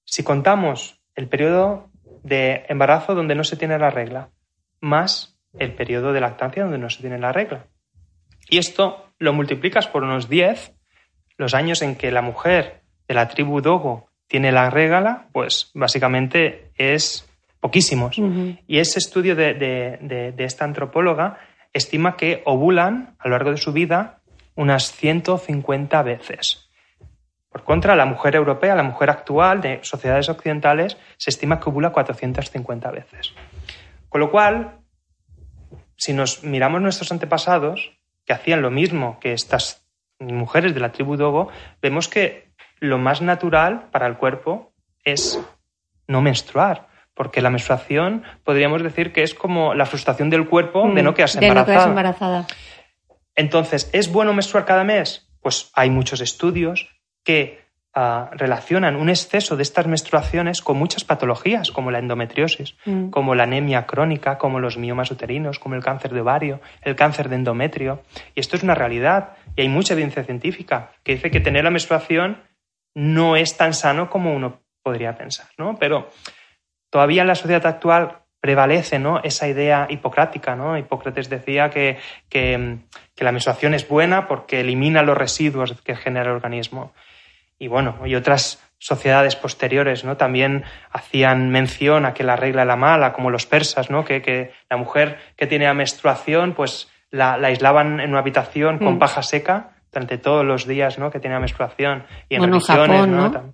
[0.05, 1.89] Si contamos el periodo
[2.27, 4.29] de embarazo donde no se tiene la regla,
[4.81, 7.67] más el periodo de lactancia donde no se tiene la regla.
[8.49, 10.73] Y esto lo multiplicas por unos 10,
[11.37, 16.71] los años en que la mujer de la tribu Dogo tiene la regla, pues básicamente
[16.77, 17.27] es
[17.59, 18.17] poquísimos.
[18.67, 21.39] Y ese estudio de, de, esta antropóloga
[21.73, 24.19] estima que ovulan a lo largo de su vida
[24.55, 26.66] unas 150 veces.
[27.57, 31.89] Por contra, la mujer europea, la mujer actual de sociedades occidentales, se estima que ovula
[31.89, 33.33] 450 veces.
[34.09, 34.81] Con lo cual,
[35.95, 37.93] si nos miramos nuestros antepasados,
[38.25, 39.87] que hacían lo mismo que estas
[40.19, 41.49] mujeres de la tribu Dogo,
[41.81, 44.71] vemos que lo más natural para el cuerpo
[45.03, 45.43] es
[46.05, 51.01] no menstruar, porque la menstruación podríamos decir que es como la frustración del cuerpo de
[51.01, 52.45] no mm, quedarse embarazada.
[53.33, 55.27] Entonces, ¿es bueno menstruar cada mes?
[55.41, 56.87] Pues hay muchos estudios,
[57.27, 57.59] que
[57.93, 63.09] ah, relacionan un exceso de estas menstruaciones con muchas patologías, como la endometriosis, mm.
[63.09, 67.27] como la anemia crónica, como los miomas uterinos, como el cáncer de ovario, el cáncer
[67.27, 68.01] de endometrio.
[68.33, 69.33] Y esto es una realidad.
[69.57, 72.37] Y hay mucha evidencia científica que dice que tener la menstruación
[72.95, 75.47] no es tan sano como uno podría pensar.
[75.57, 75.75] ¿no?
[75.77, 76.09] Pero
[76.89, 79.19] todavía en la sociedad actual prevalece ¿no?
[79.21, 80.55] esa idea hipocrática.
[80.55, 80.77] ¿no?
[80.77, 81.97] Hipócrates decía que,
[82.29, 82.77] que,
[83.13, 86.93] que la menstruación es buena porque elimina los residuos que genera el organismo
[87.59, 90.17] y bueno, y otras sociedades posteriores, ¿no?
[90.17, 94.05] También hacían mención a que la regla era mala, como los persas, ¿no?
[94.05, 98.99] Que, que la mujer que tiene menstruación, pues la, aislaban en una habitación con mm.
[98.99, 101.09] paja seca durante todos los días, ¿no?
[101.09, 102.03] Que tenía menstruación.
[102.29, 103.53] Y en religiones, ¿no?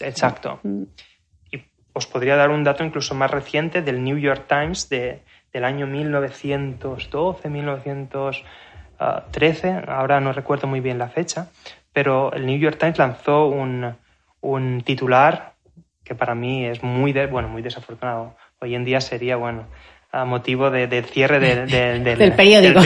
[0.00, 0.60] Exacto.
[0.62, 0.82] Mm.
[1.50, 5.64] Y os podría dar un dato incluso más reciente del New York Times de, del
[5.64, 11.48] año 1912, 1913, ahora no recuerdo muy bien la fecha,
[11.92, 13.96] pero el New York Times lanzó un,
[14.40, 15.52] un titular
[16.04, 18.36] que para mí es muy, bueno, muy desafortunado.
[18.60, 19.66] Hoy en día sería, bueno,
[20.10, 22.80] a motivo de, cierre del, periódico.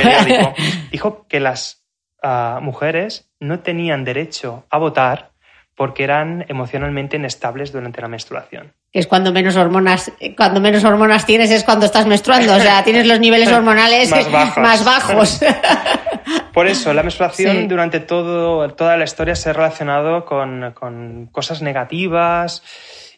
[0.90, 1.84] Dijo que las
[2.22, 5.32] ah, mujeres no tenían derecho a votar
[5.74, 8.72] porque eran emocionalmente inestables durante la menstruación.
[8.92, 13.06] Es cuando menos hormonas, cuando menos hormonas tienes es cuando estás menstruando, o sea, tienes
[13.06, 14.10] los niveles hormonales
[14.56, 15.40] más bajos.
[16.56, 22.62] Por eso, la menstruación durante todo, toda la historia se ha relacionado con, cosas negativas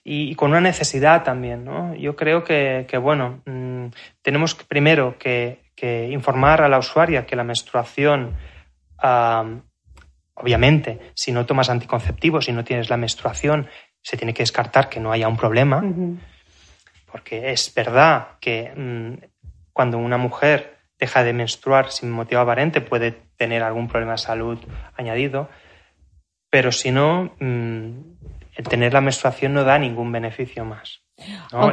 [0.03, 1.65] y, con una necesidad también.
[1.65, 1.95] ¿no?
[1.95, 5.61] Yo creo que, bueno, mm, tenemos primero que,
[6.11, 8.35] informar a la usuaria que la menstruación,
[10.35, 13.69] obviamente, si no tomas anticonceptivos, si no tienes la menstruación,
[14.03, 15.85] se tiene que descartar que no haya un problema.
[17.13, 19.13] Porque es verdad que mm,
[19.73, 24.59] cuando una mujer deja de menstruar sin motivo aparente, puede tener algún problema de salud
[24.97, 25.49] añadido,
[26.51, 31.01] pero si no, mm, tener la menstruación no da ningún beneficio más.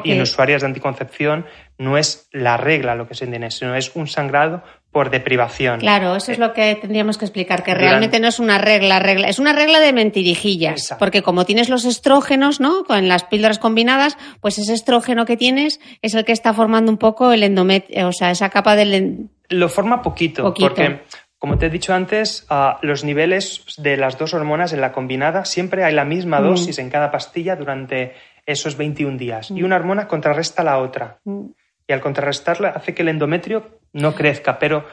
[0.03, 1.45] Y en usuarias de anticoncepción
[1.77, 5.81] no es la regla lo que se entiende, sino es un sangrado por deprivación.
[5.81, 9.27] Claro, eso es lo que tendríamos que explicar, que realmente no es una regla, regla,
[9.27, 12.85] es una regla de mentirijillas, porque como tienes los estrógenos, ¿no?
[12.85, 16.97] Con las píldoras combinadas, pues ese estrógeno que tienes es el que está formando un
[16.97, 21.01] poco el endometrio, o sea, esa capa del lo forma poquito, porque
[21.45, 22.47] como te he dicho antes,
[22.81, 26.43] los niveles de las dos hormonas en la combinada siempre hay la misma mm.
[26.43, 28.13] dosis en cada pastilla durante
[28.45, 29.65] esos 21 días y mm.
[29.65, 31.19] una hormona contrarresta la otra.
[31.23, 31.45] Mm
[31.87, 34.85] y al contrarrestarla hace que el endometrio no crezca, pero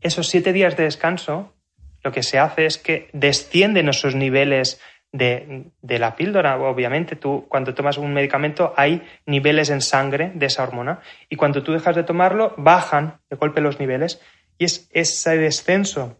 [0.00, 1.54] esos siete días de descanso
[2.02, 6.58] lo que se hace es que descienden esos niveles de, la píldora.
[6.58, 11.62] Obviamente, tú cuando tomas un medicamento hay niveles en sangre de esa hormona y cuando
[11.62, 14.20] tú dejas de tomarlo bajan de golpe los niveles
[14.58, 16.16] y es ese descenso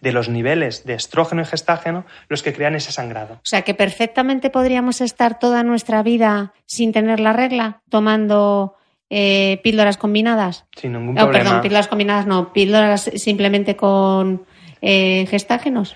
[0.00, 3.34] de los niveles de estrógeno y gestágeno los que crean ese sangrado.
[3.34, 8.74] O sea que perfectamente podríamos estar toda nuestra vida sin tener la regla, tomando
[9.08, 10.66] eh, píldoras combinadas.
[10.76, 11.38] Sin ningún problema.
[11.38, 14.44] perdón, píldoras combinadas no, píldoras simplemente con
[14.80, 15.94] eh, gestágenos.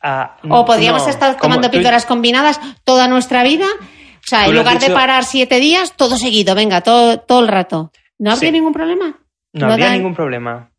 [0.00, 3.66] Ah, o podríamos estar tomando píldoras combinadas toda nuestra vida.
[3.80, 7.90] O sea, en lugar de parar siete días, todo seguido, venga, todo, todo el rato.
[8.18, 9.18] ¿No habría ningún problema?
[9.52, 10.70] No, habría ningún problema.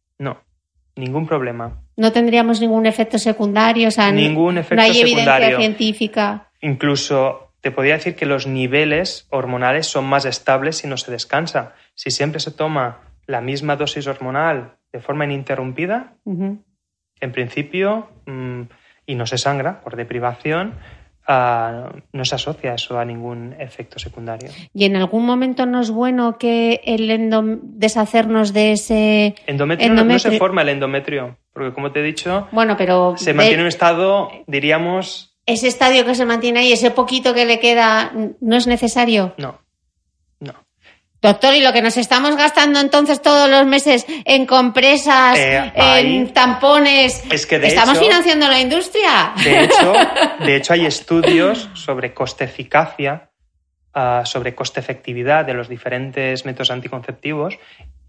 [0.99, 1.81] Ningún problema.
[1.95, 6.49] No tendríamos ningún efecto secundario, o sea, ningún efecto no hay evidencia científica.
[6.59, 11.73] Incluso te podría decir que los niveles hormonales son más estables si no se descansa.
[11.95, 18.61] Si siempre se toma la misma dosis hormonal de forma ininterrumpida, en principio, mm,
[19.05, 20.73] y no se sangra por deprivación,
[21.29, 24.49] ah, no se asocia eso a ningún efecto secundario.
[24.73, 27.29] ¿Y en algún momento no es bueno que el
[27.61, 32.75] deshacernos de ese endometrio, No, se forma el endometrio, porque como te he dicho, bueno,
[32.75, 37.33] pero se mantiene en un estado, diríamos, ese estadio que se mantiene ahí, ese poquito
[37.33, 39.33] que le queda, ¿no es necesario?
[39.37, 39.59] No.
[41.21, 46.31] Doctor, ¿y lo que nos estamos gastando entonces todos los meses en compresas, eh, en
[46.31, 47.23] tampones?
[47.29, 49.33] Es que ¿Estamos financiando la industria?
[49.43, 49.93] De hecho,
[50.45, 53.29] de hecho, hay estudios sobre coste-eficacia,
[53.93, 57.59] ah, sobre coste-efectividad de los diferentes métodos anticonceptivos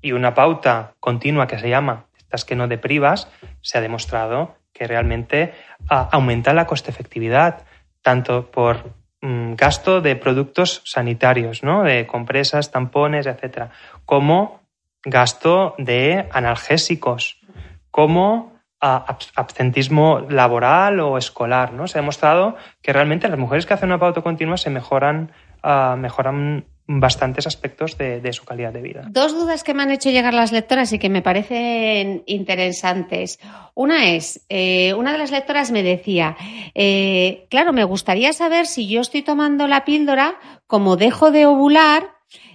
[0.01, 3.27] y una pauta continua que se llama estas que no deprivas,
[3.61, 5.53] se ha demostrado que realmente
[5.89, 7.65] ah, aumenta la coste-efectividad,
[8.03, 11.83] tanto por gasto de productos sanitarios, ¿no?
[11.83, 13.71] de compresas, tampones, etcétera,
[14.07, 14.61] como
[15.03, 17.41] gasto de analgésicos,
[17.91, 21.73] como ah, absentismo laboral o escolar.
[21.73, 21.87] ¿no?
[21.87, 25.97] Se ha demostrado que realmente las mujeres que hacen una pauta continua se mejoran, uh,
[25.97, 26.65] mejoran
[26.99, 29.05] bastantes aspectos de, su calidad de vida.
[29.09, 33.39] Dos dudas que me han hecho llegar las lectoras y que me parecen interesantes.
[33.75, 36.37] Una es, eh, una de las lectoras me decía,
[36.75, 40.35] eh, claro, me gustaría saber si yo estoy tomando la píldora,
[40.67, 42.11] como dejo de ovular,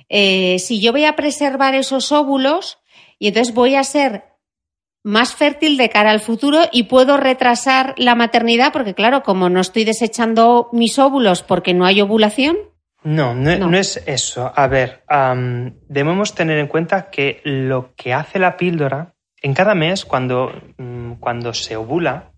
[0.09, 2.79] eh, si yo voy a preservar esos óvulos
[3.17, 4.35] y entonces voy a ser
[5.01, 9.61] más fértil de cara al futuro y puedo retrasar la maternidad porque claro, como no
[9.61, 12.57] estoy desechando mis óvulos porque no hay ovulación.
[13.05, 14.51] No, no, es eso.
[14.55, 15.03] A ver,
[15.87, 21.13] debemos tener en cuenta que lo que hace la píldora, en cada mes, cuando, mm,
[21.19, 22.31] cuando se ovula,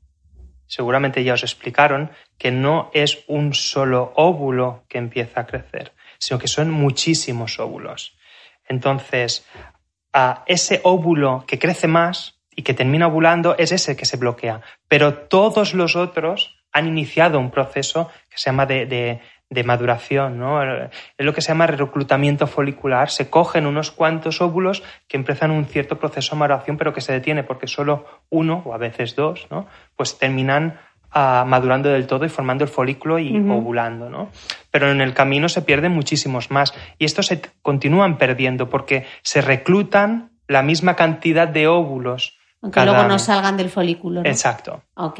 [0.65, 6.37] seguramente ya os explicaron que no es un solo óvulo que empieza a crecer, sino
[6.37, 8.17] que son muchísimos óvulos.
[8.67, 9.45] Entonces,
[10.11, 14.59] a ese óvulo que crece más y que termina ovulando es ese que se bloquea,
[14.89, 19.21] pero todos los otros han iniciado un proceso que se llama de,
[19.63, 20.61] maduración, ¿no?
[20.61, 20.89] Es
[21.25, 23.09] lo que se llama reclutamiento folicular.
[23.09, 27.13] Se cogen unos cuantos óvulos que empiezan un cierto proceso de maduración, pero que se
[27.13, 29.67] detiene porque solo uno, o a veces dos, ¿no?
[29.95, 30.79] Pues terminan
[31.11, 34.29] ah, madurando del todo y formando el folículo y ovulando, ¿no?
[34.71, 36.73] Pero en el camino se pierden muchísimos más.
[36.97, 43.03] Y estos se continúan perdiendo porque se reclutan la misma cantidad de óvulos aunque luego
[43.03, 44.21] no salgan del folículo.
[44.25, 44.81] Exacto.
[44.95, 45.19] Ok.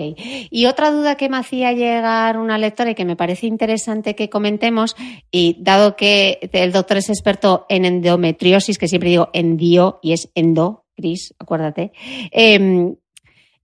[0.50, 4.30] Y otra duda que me hacía llegar una lectora y que me parece interesante que
[4.30, 4.96] comentemos,
[5.32, 10.30] y dado que el doctor es experto en endometriosis, que siempre digo endio y es
[10.34, 11.92] endo, Cris, acuérdate.
[12.32, 12.96] Em,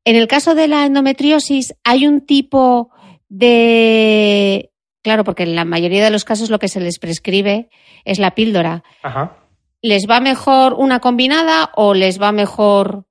[0.06, 2.92] en el caso de la endometriosis, hay un tipo
[3.28, 4.72] de.
[5.02, 7.70] Claro, porque en la mayoría de los casos lo que se les prescribe
[8.06, 8.84] es la píldora.
[9.02, 9.38] Ajá.
[9.82, 13.06] ¿Les va mejor una combinada o les va mejor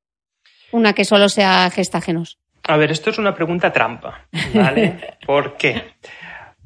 [0.73, 2.39] una que solo sea gestágenos?
[2.65, 5.17] A ver, esto es una pregunta trampa, ¿vale?
[5.27, 5.95] ¿Por qué?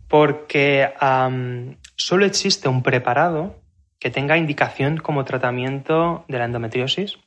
[0.08, 0.90] Porque
[1.96, 3.60] solo existe un preparado
[3.98, 7.18] que tenga indicación como tratamiento de la endometriosis,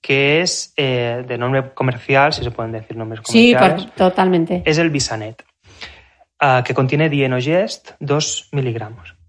[0.00, 3.82] que es eh, de nombre comercial, si se pueden decir nombres comerciales.
[3.82, 4.62] Sí, totalmente.
[4.66, 5.44] Es el Bisanet,
[6.40, 9.21] ah, que contiene dienogest 2 miligramos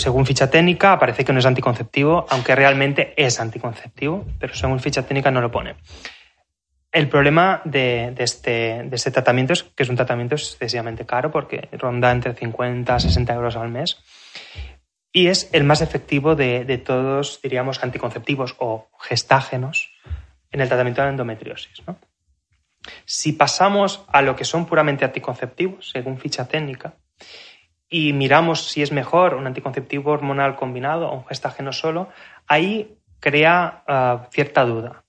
[0.00, 5.02] según ficha técnica, parece que no es anticonceptivo, aunque realmente es anticonceptivo, pero según ficha
[5.02, 5.76] técnica no lo pone.
[6.90, 12.10] El problema de, este, este, tratamiento es que es un tratamiento excesivamente caro porque ronda
[12.10, 14.02] entre 50 a 60 euros al mes
[15.12, 19.92] y es el más efectivo de, todos, diríamos, anticonceptivos o gestágenos
[20.50, 21.82] en el tratamiento de la endometriosis.
[23.04, 26.94] Si pasamos a lo que son puramente anticonceptivos, según ficha técnica,
[27.90, 32.08] y miramos si es mejor un anticonceptivo hormonal combinado o un gestágeno solo,
[32.46, 35.02] ahí crea ah, cierta duda.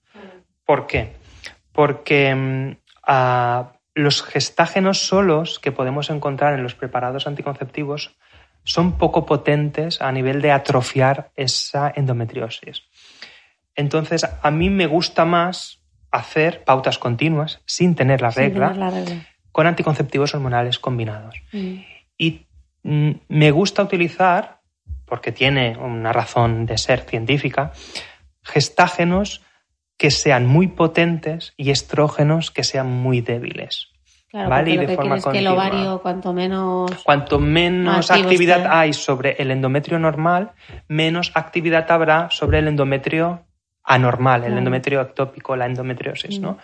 [0.66, 1.14] ¿Por qué?
[1.72, 2.76] Porque mm,
[3.08, 8.18] ah, los gestágenos solos que podemos encontrar en los preparados anticonceptivos
[8.64, 12.84] son poco potentes a nivel de atrofiar esa endometriosis.
[13.76, 18.76] Entonces, a mí me gusta más hacer pautas continuas sin tener la, regla,
[19.52, 21.36] con anticonceptivos hormonales combinados.
[21.54, 21.78] Mm.
[22.18, 22.46] Y
[22.84, 24.62] me gusta utilizar,
[25.06, 27.72] porque tiene una razón de ser científica,
[28.44, 29.44] gestágenos
[29.98, 33.90] que sean muy potentes y estrógenos que sean muy débiles.
[34.32, 34.72] Claro, ¿vale?
[34.72, 36.92] Y de forma que el ovario, cuanto menos.
[37.04, 40.54] Cuanto menos actividad hay sobre el endometrio normal,
[40.88, 43.46] menos actividad habrá sobre el endometrio
[43.84, 46.54] anormal, el endometrio ectópico, la endometriosis, ¿no?
[46.54, 46.58] Mm.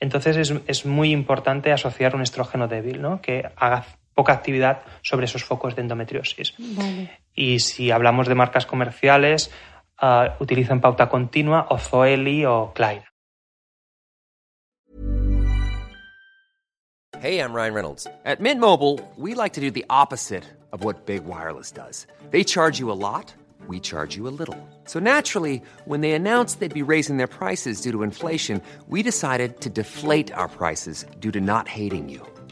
[0.00, 3.20] Entonces es, es, muy importante asociar un estrógeno débil, ¿no?
[3.20, 3.84] Que haga
[4.18, 6.52] poca actividad sobre esos focos de endometriosis.
[7.36, 9.48] Y si hablamos de marcas comerciales,
[10.02, 13.04] uh, utilizan pauta continua o Zoeli o Clyde.
[17.20, 18.08] Hey, I'm Ryan Reynolds.
[18.24, 22.06] At Mint Mobile, we like to do the opposite of what Big Wireless does.
[22.32, 23.32] They charge you a lot,
[23.68, 24.58] we charge you a little.
[24.84, 29.60] So naturally, when they announced they'd be raising their prices due to inflation, we decided
[29.60, 32.26] to deflate our prices due to not hating you.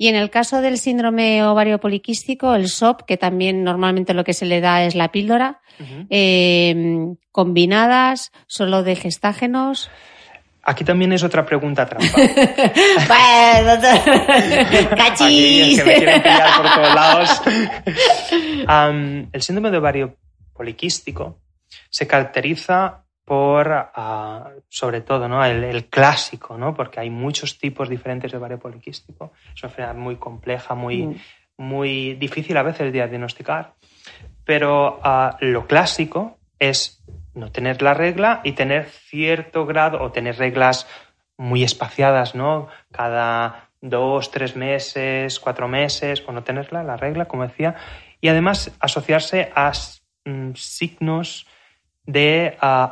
[0.00, 4.32] Y en el caso del síndrome ovario poliquístico, el SOP, que también normalmente lo que
[4.32, 5.60] se le da es la píldora,
[6.08, 9.90] eh, combinadas, solo de gestágenos.
[10.62, 12.16] Aquí también es otra pregunta trampa.
[13.08, 13.80] bueno,
[14.96, 15.82] cachis.
[15.82, 17.42] que me quieren pillar por todos lados.
[19.32, 20.16] el síndrome de ovario
[20.52, 21.40] poliquístico
[21.90, 24.37] se caracteriza por, ah,
[24.78, 25.44] sobre todo, ¿no?
[25.44, 26.72] El, clásico, ¿no?
[26.72, 29.32] porque hay muchos tipos diferentes de ovario poliquístico.
[29.52, 31.16] Es una enfermedad muy compleja, muy, mm.
[31.56, 33.74] muy difícil a veces de diagnosticar.
[34.44, 37.02] Pero ah, lo clásico es
[37.34, 40.86] no tener la regla y tener cierto grado o tener reglas
[41.36, 42.68] muy espaciadas, ¿no?
[42.92, 47.74] Cada dos, tres meses, cuatro meses, o no tenerla, la regla, como decía,
[48.20, 49.72] y además asociarse a
[50.24, 51.48] mm, signos
[52.08, 52.90] de, ah,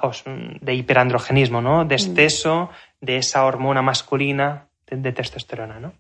[0.61, 1.87] de hiperandrogenismo, ¿no?
[1.87, 5.95] De exceso de esa hormona masculina de, testosterona, ¿no?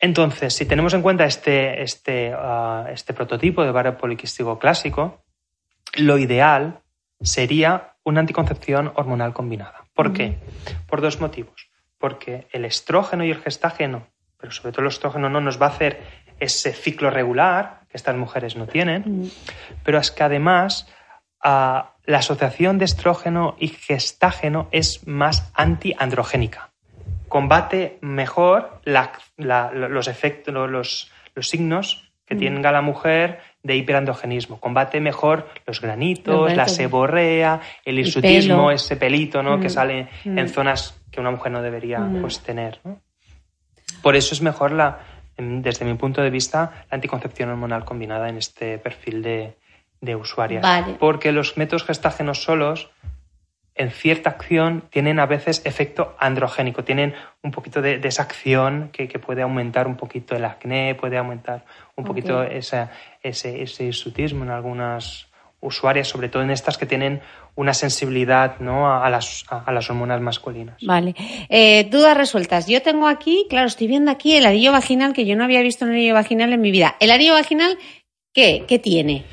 [0.00, 5.22] Entonces, si tenemos en cuenta este, este, ah, este prototipo de ovario poliquístico clásico,
[5.94, 6.80] lo ideal
[7.20, 9.84] sería una anticoncepción hormonal combinada.
[9.94, 10.38] ¿Por qué?
[10.88, 11.70] Por dos motivos.
[11.98, 15.70] Porque el estrógeno y el gestágeno, pero sobre todo el estrógeno no nos va a
[15.70, 16.02] hacer
[16.40, 19.30] ese ciclo regular que estas mujeres no tienen,
[19.84, 20.88] pero es que además
[21.44, 26.70] la asociación de estrógeno y gestágeno es más antiandrogénica.
[27.28, 34.60] Combate mejor los efectos, los, los signos que tenga la mujer de hiperandrogenismo.
[34.60, 39.60] Combate mejor los granitos, la seborrea, el hirsutismo, ese pelito ¿no?
[39.60, 39.70] que mm.
[39.70, 40.48] sale en mm.
[40.48, 42.20] zonas que una mujer no debería mm.
[42.20, 42.80] pues, tener.
[44.02, 45.00] Por eso es mejor, la,
[45.36, 49.56] desde mi punto de vista, la anticoncepción hormonal combinada en este perfil de,
[50.02, 50.66] de usuarias.
[50.98, 52.90] Porque los métodos gestágenos solos
[53.74, 59.06] en cierta acción tienen a veces efecto androgénico, tienen un poquito de, esa acción que,
[59.18, 61.64] puede aumentar un poquito el acné, puede aumentar
[61.96, 62.88] un poquito ese,
[63.22, 65.32] ese hirsutismo en algunas
[65.62, 67.22] usuarias, sobre todo en estas que tienen
[67.54, 68.92] una sensibilidad ¿no?
[68.92, 70.76] a, las, a, las hormonas masculinas.
[70.82, 71.14] Vale.
[71.48, 72.66] Eh, dudas resueltas.
[72.66, 75.84] Yo tengo aquí, claro, estoy viendo aquí el anillo vaginal, que yo no había visto
[75.84, 76.96] un anillo vaginal en mi vida.
[76.98, 77.78] ¿El anillo vaginal
[78.32, 79.24] qué, qué tiene?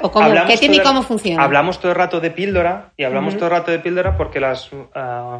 [0.00, 0.10] ¿O
[0.46, 1.42] ¿Qué tiene y cómo funciona?
[1.42, 4.72] Hablamos todo el rato de píldora y hablamos todo el rato de píldora porque las
[4.72, 4.86] uh,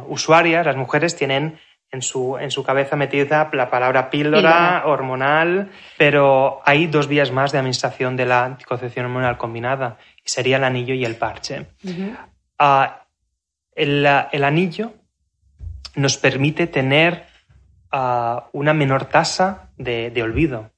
[0.07, 1.59] usuarias, las mujeres, tienen
[1.91, 7.51] en su, en su cabeza metida la palabra píldora, hormonal, pero hay dos vías más
[7.51, 11.67] de administración de la anticoncepción hormonal combinada y sería el anillo y el parche.
[12.59, 13.05] Ah,
[13.75, 14.93] el, anillo
[15.95, 17.25] nos permite tener
[17.91, 20.71] ah, una menor tasa de, olvido.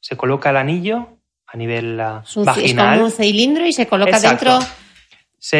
[0.00, 1.17] Se coloca el anillo
[1.48, 2.58] a nivel vaginal.
[2.58, 4.58] Es como un cilindro y se coloca dentro.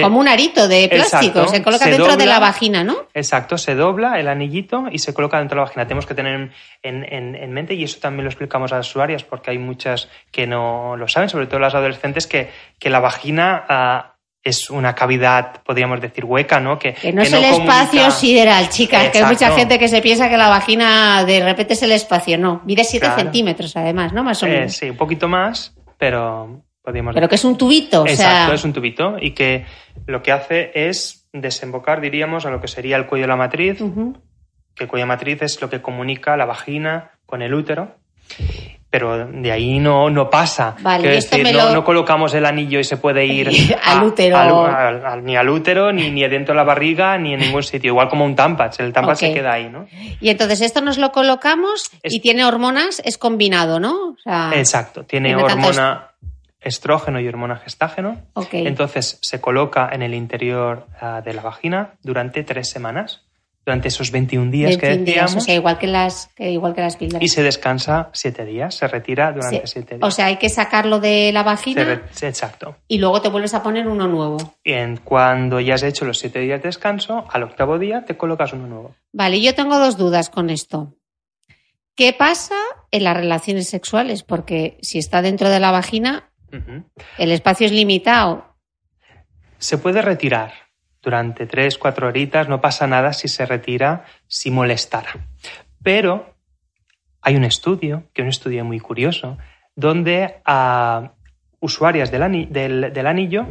[0.02, 3.06] como un arito de plástico, se coloca dentro de la vagina, ¿no?
[3.14, 5.86] Exacto, se dobla el anillito y se coloca dentro de la vagina.
[5.86, 6.50] Tenemos que tener
[6.82, 10.96] en, mente, y eso también lo explicamos a las usuarias, porque hay muchas que no
[10.96, 14.18] lo saben, sobre todo las adolescentes, que, que la vagina ah,
[14.48, 16.78] es una cavidad, podríamos decir, hueca, ¿no?
[16.78, 20.36] Que, no es el espacio sideral, chicas, que hay mucha gente que se piensa que
[20.36, 22.62] la vagina de repente es el espacio, no.
[22.64, 24.24] Mide 7 centímetros, además, ¿no?
[24.24, 24.76] Más o eh, menos.
[24.76, 29.16] sí, un poquito más, pero podríamos Pero que es un tubito, Exacto, es un tubito
[29.20, 29.66] y que
[30.06, 33.78] lo que hace es desembocar, diríamos, a lo que sería el cuello de la matriz,
[34.74, 37.96] que el cuello de la matriz es lo que comunica la vagina con el útero
[38.90, 40.76] pero de ahí no, no pasa.
[40.80, 41.20] Vale,
[41.52, 43.50] no, colocamos el anillo y se puede ir
[43.84, 44.38] al útero.
[45.22, 47.90] ni al útero, ni, ni dentro de la barriga, ni en ningún sitio.
[47.90, 49.86] Igual como un tampach, el tampach se queda ahí, ¿no?
[50.20, 54.16] Y entonces esto nos lo colocamos y tiene hormonas, es combinado, ¿no?
[54.54, 56.08] Exacto, tiene, hormona
[56.60, 58.22] estrógeno y hormona gestágeno.
[58.52, 63.27] Entonces se coloca en el interior ah, de la vagina durante tres semanas
[63.68, 65.36] durante esos 21 días que decíamos.
[65.36, 67.22] o sea, igual que las, igual que las píldoras.
[67.22, 70.08] Y se descansa 7 días, se retira durante 7 días.
[70.08, 72.00] O sea, hay que sacarlo de la vagina.
[72.22, 72.76] exacto.
[72.88, 74.54] Y luego te vuelves a poner uno nuevo.
[74.64, 78.16] Y en, cuando ya has hecho los 7 días de descanso, al octavo día te
[78.16, 78.94] colocas uno nuevo.
[79.12, 80.94] Vale, yo tengo dos dudas con esto.
[81.94, 82.56] ¿Qué pasa
[82.90, 84.22] en las relaciones sexuales?
[84.22, 86.30] Porque si está dentro de la vagina,
[87.18, 88.46] el espacio es limitado.
[89.58, 90.67] Se puede retirar
[91.08, 95.08] durante tres, cuatro horitas, no pasa nada si se retira, si molestara.
[95.82, 96.34] Pero
[97.22, 99.38] hay un estudio, que es un estudio muy curioso,
[99.74, 100.42] donde
[101.60, 103.46] usuarias del, del, anillo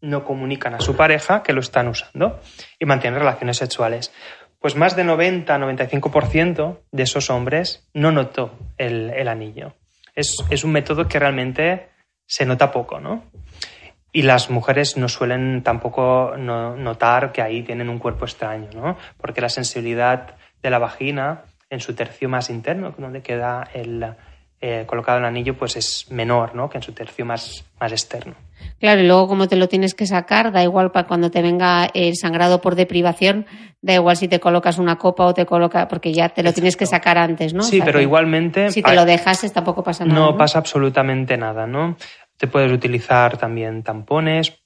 [0.00, 2.40] no comunican a su pareja que lo están usando
[2.78, 4.10] y mantienen relaciones sexuales.
[4.58, 9.74] Pues más de 90-95% de esos hombres no notó el, el anillo.
[10.14, 11.90] Es, es, un método que realmente
[12.24, 13.24] se nota poco, ¿no?
[14.12, 18.96] Y las mujeres no suelen tampoco notar que ahí tienen un cuerpo extraño, ¿no?
[19.16, 24.04] Porque la sensibilidad de la vagina en su tercio más interno, donde queda el,
[24.60, 26.68] eh, colocado el anillo, pues es menor, ¿no?
[26.68, 28.34] Que en su tercio más, más externo.
[28.78, 31.88] Claro, y luego como te lo tienes que sacar, da igual para cuando te venga
[31.94, 33.46] el sangrado por deprivación,
[33.80, 36.76] da igual si te colocas una copa o te coloca, porque ya te lo tienes
[36.76, 37.62] que sacar antes, ¿no?
[37.62, 38.70] Sí, pero igualmente.
[38.70, 40.18] Si te lo dejas, tampoco pasa nada.
[40.18, 41.96] No, pasa absolutamente nada, ¿no?
[42.40, 44.62] Te puedes utilizar también tampones,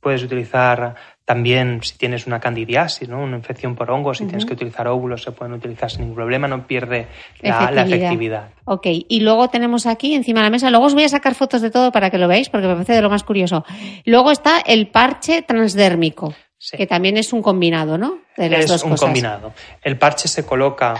[0.00, 3.22] puedes utilizar también si tienes una candidiasis, ¿no?
[3.22, 6.48] una infección por hongos, si tienes que utilizar óvulos, se pueden utilizar sin ningún problema,
[6.48, 7.06] no pierde
[7.40, 8.48] la efectividad.
[8.64, 11.62] Ok, y luego tenemos aquí encima de la mesa, luego os voy a sacar fotos
[11.62, 13.64] de todo para que lo veáis, porque me parece de lo más curioso.
[14.04, 16.34] Luego está el parche transdérmico.
[16.76, 18.18] Que también es un combinado, ¿no?
[18.36, 19.52] De las es un combinado.
[19.82, 20.96] El parche se coloca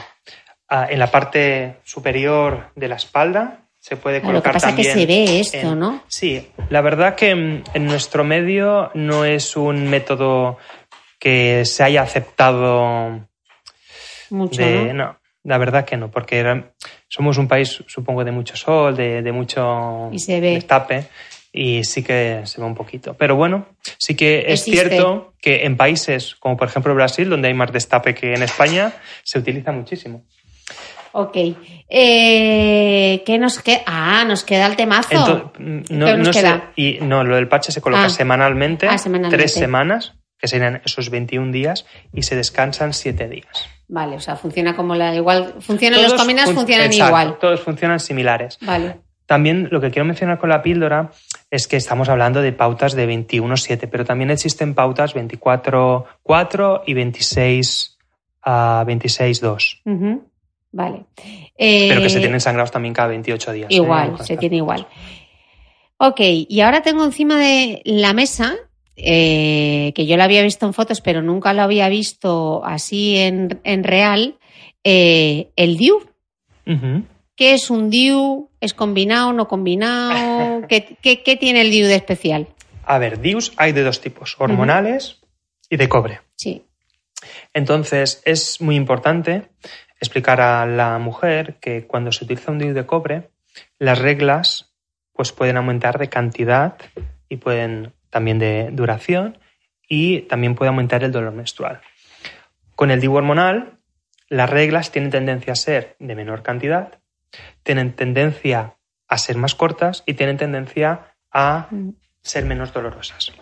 [0.69, 3.68] ah, en la parte superior de la espalda.
[3.81, 4.87] Se puede colocar lo que pasa también.
[4.87, 6.03] que se ve esto, ¿no?
[6.09, 10.59] Sí, la verdad que en, nuestro medio no es un método
[11.19, 13.29] que se haya aceptado
[14.31, 14.63] mucho.
[14.93, 15.19] ¿no?
[15.45, 16.65] la verdad que no, porque
[17.09, 20.63] somos un país, supongo, de mucho sol, de, mucho y se ve.
[21.53, 23.15] y sí que se ve un poquito.
[23.15, 23.67] Pero bueno,
[23.99, 28.15] sí que es cierto que en países como por ejemplo Brasil, donde hay más destape
[28.15, 28.93] que en España,
[29.25, 30.25] se utiliza muchísimo.
[31.13, 31.37] Ok.
[31.89, 33.81] Eh, ¿Qué nos queda?
[33.87, 35.53] Ah, nos queda el temazo.
[35.59, 36.73] no, nos queda?
[36.77, 38.11] y, no, lo del parche se coloca ah.
[38.11, 43.69] semanalmente, ah, semanalmente, tres semanas, que serían esos 21 días, y se descansan siete días.
[43.89, 47.39] Vale, o sea, funciona como la igual, funcionan los cominas, funcionan igual.
[47.41, 48.59] Todos funcionan similares.
[48.61, 49.01] Vale.
[49.29, 51.11] También lo que quiero mencionar con la píldora
[51.51, 57.99] es que estamos hablando de pautas de 21-7, pero también existen pautas 24-4 y 26
[58.43, 59.83] a 26-2.
[60.71, 61.07] Vale.
[61.57, 63.71] pero que se eh, tienen sangrados también cada 28 días.
[63.71, 63.75] ¿eh?
[63.75, 64.87] Igual, se tiene igual.
[65.97, 68.55] Ok, y ahora tengo encima de la mesa
[68.97, 73.85] eh, que yo la había visto en fotos, pero nunca lo había visto así en,
[73.85, 74.39] real,
[74.85, 76.03] eh, el DIU.
[77.35, 78.51] ¿Qué es un DIU?
[78.61, 80.67] ¿Es combinado, no combinado?
[80.69, 82.49] ¿Qué, tiene el DIU de especial?
[82.85, 85.21] A ver, DIUs hay de dos tipos, hormonales
[85.71, 86.21] y de cobre.
[86.37, 86.65] Sí.
[87.55, 89.49] Entonces, es muy importante
[90.01, 93.31] explicar a la mujer que cuando se utiliza un DIU de cobre,
[93.79, 94.73] las reglas
[95.13, 96.77] pues pueden aumentar de cantidad
[97.29, 99.39] y pueden también de duración
[99.89, 101.81] y también puede aumentar el dolor menstrual.
[102.77, 103.79] Con el DIU hormonal,
[104.29, 107.01] las reglas tienen tendencia a ser de menor cantidad,
[107.63, 108.77] tienen tendencia
[109.09, 111.69] a ser más cortas y tienen tendencia a
[112.23, 113.33] ser menos dolorosas.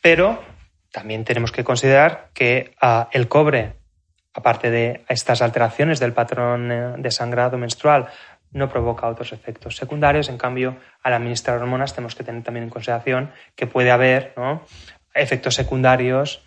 [0.00, 0.42] Pero
[0.92, 3.74] también tenemos que considerar que ah, el cobre,
[4.34, 8.08] aparte de estas alteraciones del patrón eh, de sangrado menstrual,
[8.52, 10.28] no provoca otros efectos secundarios.
[10.28, 14.34] En cambio, al administrar hormonas tenemos que tener también en consideración que puede haber
[15.14, 16.42] efectos secundarios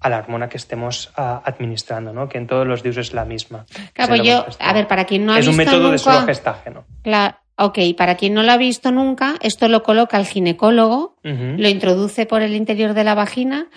[0.00, 2.28] a la hormona que estemos ah, administrando, ¿no?
[2.28, 3.64] que en todos los dios es la misma.
[3.94, 6.84] Claro, yo, a ver, para quien no ha es visto un método de solo gestágeno.
[7.02, 11.68] Claro, ok, para quien no lo ha visto nunca, esto lo coloca el ginecólogo, lo
[11.68, 13.68] introduce por el interior de la vagina,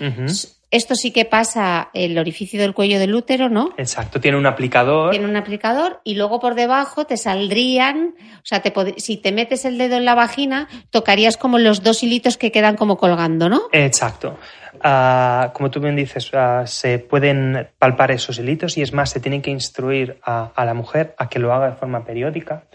[0.69, 3.73] esto sí que pasa el orificio del cuello del útero, ¿no?
[3.77, 5.11] Exacto, tiene un aplicador.
[5.11, 9.63] Tiene un aplicador y luego por debajo te saldrían, o sea, te si te metes
[9.63, 13.61] el dedo en la vagina, tocarías como los dos hilitos que quedan como colgando, ¿no?
[13.71, 14.37] Exacto.
[14.81, 19.21] Ah, como tú bien dices, ah, se pueden palpar esos hilitos y es más, se
[19.21, 22.65] tiene que instruir a, a la mujer a que lo haga de forma periódica,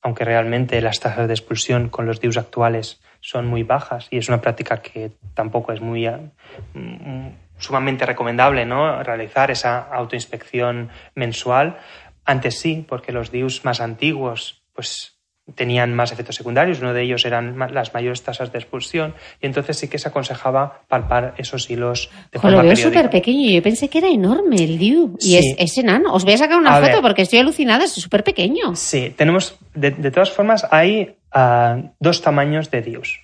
[0.00, 4.28] aunque realmente las tasas de expulsión con los DIUs actuales son muy bajas y es
[4.28, 9.02] una práctica que tampoco es muy mm, sumamente recomendable ¿no?
[9.02, 11.78] realizar esa autoinspección mensual.
[12.24, 15.20] Antes sí, porque los DIUs más antiguos pues
[15.54, 19.78] tenían más efectos secundarios, uno de ellos eran las mayores tasas de expulsión, y entonces
[19.78, 23.88] sí que se aconsejaba palpar esos hilos de forma Lo veo súper pequeño, yo pensé
[23.88, 26.12] que era enorme el DIU, y es, enano.
[26.12, 28.74] Os voy a sacar una foto porque estoy alucinada, es súper pequeño.
[28.76, 33.20] Sí, tenemos, de, todas formas, hay ah, dos tamaños de DIUs.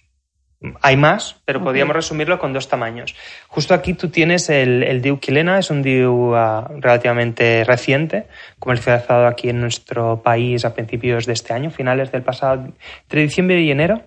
[0.80, 3.14] Hay más, pero podríamos resumirlo con dos tamaños.
[3.46, 8.26] Justo aquí tú tienes el, el DIU Quilena, es un DIU ah, relativamente reciente,
[8.58, 13.60] comercializado aquí en nuestro país a principios de este año, finales del pasado, entre diciembre
[13.60, 14.02] y enero.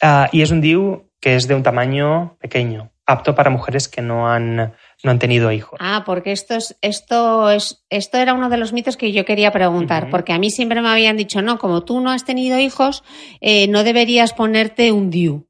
[0.00, 4.02] Ah, y es un DIU que es de un tamaño pequeño, apto para mujeres que
[4.02, 5.78] no han, no han tenido hijos.
[5.80, 9.52] Ah, porque esto, es, esto, es, esto era uno de los mitos que yo quería
[9.52, 13.04] preguntar, porque a mí siempre me habían dicho, no, como tú no has tenido hijos,
[13.40, 15.46] eh, no deberías ponerte un DIU.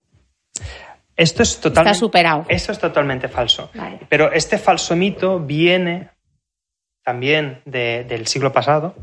[1.16, 2.44] Esto es totalmente, Está superado.
[2.48, 3.70] Esto es totalmente falso.
[4.08, 6.10] Pero este falso mito viene
[7.04, 8.96] también del siglo pasado,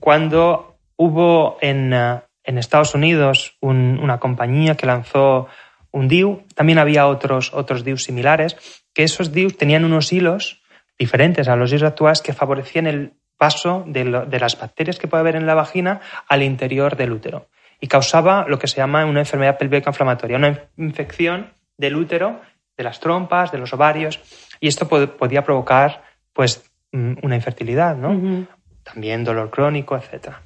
[0.00, 5.46] cuando hubo en, eh, Estados Unidos una compañía que lanzó
[5.92, 8.56] un DIU, también había otros, otros DIUs similares,
[8.94, 10.62] que esos DIUs tenían unos hilos
[10.98, 15.22] diferentes a los DIUs actuales que favorecían el paso de, de las bacterias que puede
[15.22, 17.48] haber en la vagina al interior del útero
[17.82, 22.40] y causaba lo que se llama una enfermedad pélvica inflamatoria, una infección del útero,
[22.76, 24.20] de las trompas, de los ovarios,
[24.60, 28.46] y esto podía provocar pues mm, una infertilidad, ¿no?
[28.84, 30.36] También dolor crónico, etc.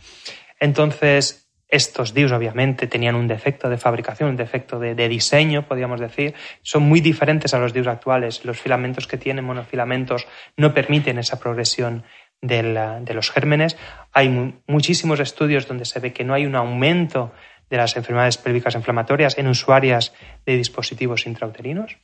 [0.59, 6.35] Entonces, estos DIUs obviamente tenían un defecto de fabricación, un defecto de, diseño, podríamos decir.
[6.63, 8.45] Son muy diferentes a los DIUs actuales.
[8.45, 12.05] Los filamentos que tienen monofilamentos no permiten esa progresión
[12.41, 13.77] de los gérmenes.
[14.13, 14.29] Hay
[14.67, 17.33] muchísimos estudios donde se ve que no hay un aumento
[17.69, 20.15] de las enfermedades pélvicas inflamatorias en usuarias
[20.45, 21.97] de dispositivos intrauterinos.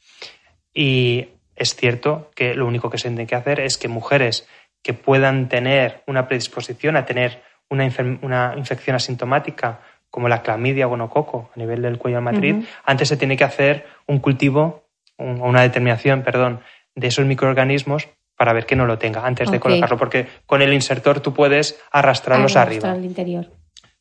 [0.74, 4.48] Y es cierto que lo único que se tiene que hacer es que mujeres
[4.82, 7.42] que puedan tener una predisposición a tener
[7.73, 7.91] una,
[8.23, 13.09] una infección asintomática como la clamidia o gonococo a nivel del cuello de matriz, antes
[13.09, 14.85] se tiene que hacer un cultivo,
[15.16, 16.61] o una determinación, perdón,
[16.95, 20.73] de esos microorganismos para ver que no lo tenga antes de colocarlo, porque con el
[20.73, 22.91] insertor tú puedes arrastrarlos arriba.
[22.91, 23.51] Al interior.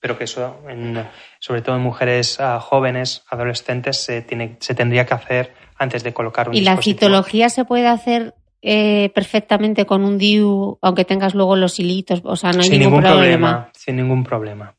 [0.02, 0.58] Pero que eso,
[1.40, 6.12] sobre todo en mujeres ah, jóvenes, adolescentes, se, tiene, se tendría que hacer antes de
[6.12, 11.34] colocar un ¿Y la citología se puede hacer eh, perfectamente con un DIU, aunque tengas
[11.34, 12.22] luego los hilitos?
[12.24, 13.70] O sea, no hay sin ningún, problema.
[13.74, 14.76] Sin ningún problema.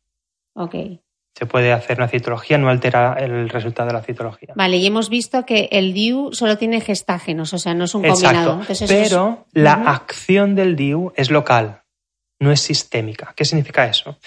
[0.55, 0.75] Ok.
[1.35, 4.53] Se puede hacer una citología, no altera el resultado de la citología.
[4.55, 8.03] Vale, y hemos visto que el DIU solo tiene gestágenos, o sea, no es un
[8.03, 8.61] combinado.
[8.87, 11.83] pero la acción del DIU es local,
[12.39, 13.33] no es sistémica.
[13.35, 14.19] ¿Qué significa eso?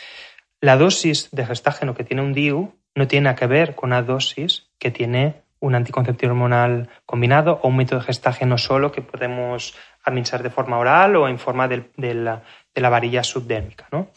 [0.62, 4.68] La dosis de gestágeno que tiene un DIU no tiene que ver con la dosis
[4.80, 10.44] que tiene un anticonceptivo hormonal combinado o un método de gestágeno solo que podemos administrar
[10.44, 13.88] de forma oral o en forma de, la, varilla subdérmica.
[13.92, 14.12] ¿no?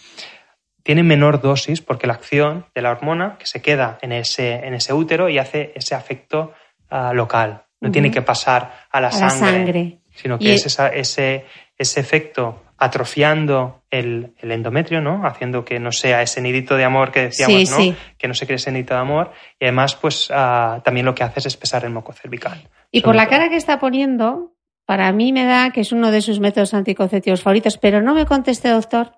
[0.82, 4.74] Tiene menor dosis porque la acción de la hormona que se queda en ese, en
[4.74, 6.52] ese útero y hace ese afecto
[6.90, 7.64] ah, local.
[7.80, 11.46] No tiene que pasar a la, sangre, sino que es ese,
[11.78, 15.26] ese efecto atrofiando el, endometrio, ¿no?
[15.26, 17.96] Haciendo que no sea ese nidito de amor que decíamos, ¿no?
[18.16, 19.32] Que no se cree ese nidito de amor.
[19.58, 22.68] Y además, pues ah, también lo que hace es espesar el moco cervical.
[22.92, 24.54] Y por la cara que está poniendo,
[24.86, 28.26] para mí me da que es uno de sus métodos anticonceptivos favoritos, pero no me
[28.26, 29.12] conteste, doctor,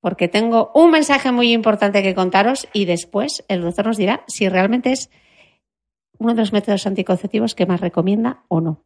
[0.00, 4.48] porque tengo un mensaje muy importante que contaros y después el doctor nos dirá si
[4.48, 5.10] realmente es
[6.18, 8.84] uno de los métodos anticonceptivos que más recomienda o no.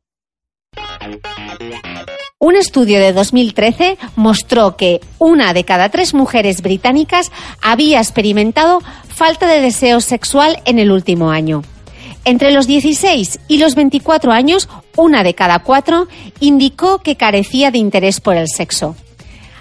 [2.45, 7.31] Un estudio de 2013 mostró que una de cada tres mujeres británicas
[7.61, 11.63] había experimentado falta de deseo sexual en el último año.
[12.25, 16.09] Entre los 16 y los 24 años, una de cada cuatro
[16.41, 18.97] indicó que carecía de interés por el sexo.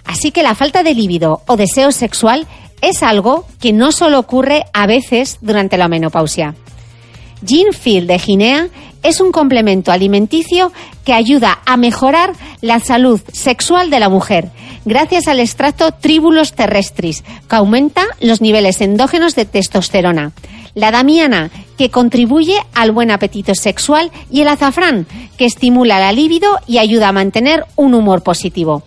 [0.03, 2.47] Así que la falta de líbido o deseo sexual
[2.81, 6.55] es algo que no solo ocurre a veces durante la menopausia.
[7.43, 8.69] Jean Field de Guinea
[9.03, 10.71] es un complemento alimenticio
[11.05, 14.51] que ayuda a mejorar la salud sexual de la mujer
[14.85, 20.31] gracias al extracto Tribulus terrestris, que aumenta los niveles endógenos de testosterona.
[20.73, 25.05] La damiana, que contribuye al buen apetito sexual, y el azafrán,
[25.37, 28.83] que estimula la libido y ayuda a mantener un humor positivo.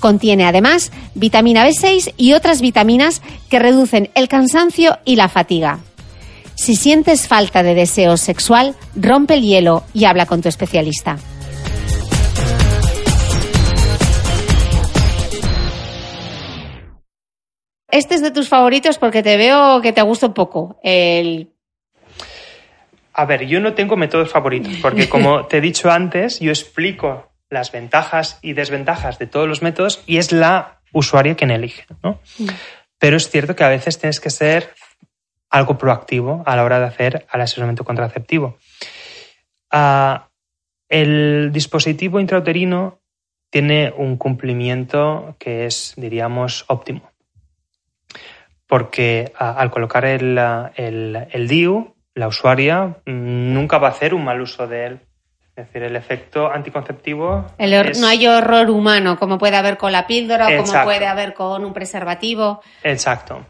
[0.00, 5.80] Contiene además vitamina B6 y otras vitaminas que reducen el cansancio y la fatiga.
[6.56, 11.18] Si sientes falta de deseo sexual, rompe el hielo y habla con tu especialista.
[17.94, 20.80] Este es de tus favoritos porque te veo que te gusta un poco.
[20.82, 21.52] El...
[23.12, 27.30] A ver, yo no tengo métodos favoritos porque como te he dicho antes, yo explico
[27.50, 31.84] las ventajas y desventajas de todos los métodos y es la usuaria quien elige.
[32.02, 32.20] ¿no?
[32.38, 32.48] Mm.
[32.98, 34.74] Pero es cierto que a veces tienes que ser
[35.54, 38.58] algo proactivo a la hora de hacer el asesoramiento contraceptivo.
[39.70, 40.28] Ah,
[40.88, 42.98] el dispositivo intrauterino
[43.50, 47.08] tiene un cumplimiento que es, diríamos, óptimo.
[48.66, 50.36] Porque ah, al colocar el,
[50.74, 55.00] el, DIU, la usuaria mm, nunca va a hacer un mal uso de él.
[55.54, 57.46] Es decir, el efecto anticonceptivo.
[58.00, 61.64] No hay horror humano, como puede haber con la píldora o como puede haber con
[61.64, 62.60] un preservativo.
[62.82, 63.46] Exacto.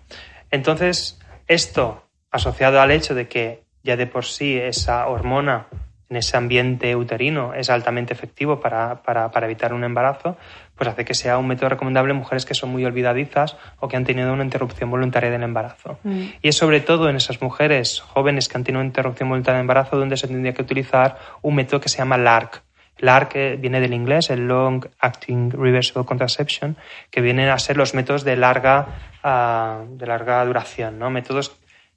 [0.50, 5.66] Entonces, esto, asociado al hecho de que ya de por sí esa hormona
[6.08, 9.00] en ese ambiente uterino es altamente efectivo para,
[9.42, 10.36] evitar un embarazo,
[10.74, 13.96] pues hace que sea un método recomendable en mujeres que son muy olvidadizas o que
[13.96, 15.98] han tenido una interrupción voluntaria del embarazo.
[16.02, 16.22] Mm.
[16.42, 19.64] Y es sobre todo en esas mujeres jóvenes que han tenido una interrupción voluntaria del
[19.64, 22.62] embarazo donde se tendría que utilizar un método que se llama LARC.
[22.98, 26.76] LARC viene del inglés, el Long Acting Reversible Contraception,
[27.10, 28.86] que vienen a ser los métodos de larga
[29.24, 31.08] de larga duración, ¿no?
[31.08, 31.56] métodos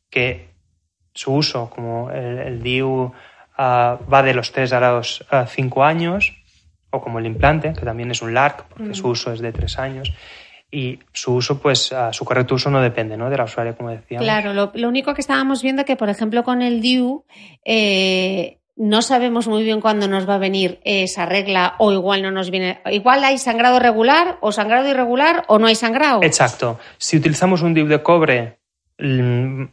[0.10, 0.50] que
[1.14, 3.12] su uso, como el, DIU,
[3.60, 6.38] va de los 3 a los 5 años,
[6.90, 9.12] o como el implante, que también es un LARC, porque su mm.
[9.12, 10.14] uso es de 3 años.
[10.70, 13.30] Y su uso, pues, su correcto uso no depende ¿no?
[13.30, 14.26] de la usuaria, como decíamos.
[14.26, 17.26] Claro, lo, único que estábamos viendo que, por ejemplo, con el DIU,
[17.66, 22.32] eh, no sabemos muy bien cuándo nos va a venir esa regla o igual no
[22.32, 22.80] nos viene.
[22.92, 26.22] Igual hay sangrado regular o sangrado irregular o no hay sangrado.
[26.22, 26.80] Exacto.
[26.98, 28.60] Si utilizamos un DIU de cobre,
[29.00, 29.64] mm,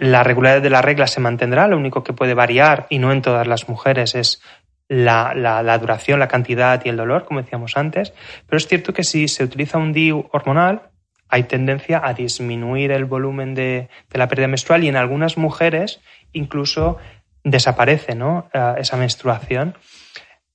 [0.00, 1.68] la regularidad de la regla se mantendrá.
[1.68, 4.42] Lo único que puede variar, y no en todas las mujeres, es
[4.88, 8.12] la, duración, la cantidad y el dolor, como decíamos antes.
[8.46, 10.82] Pero es cierto que si se utiliza un DIU hormonal,
[11.28, 16.00] hay tendencia a disminuir el volumen de, de la pérdida menstrual y en algunas mujeres
[16.34, 16.98] incluso
[17.44, 18.12] desaparece.
[18.12, 19.76] Eh, esa menstruación.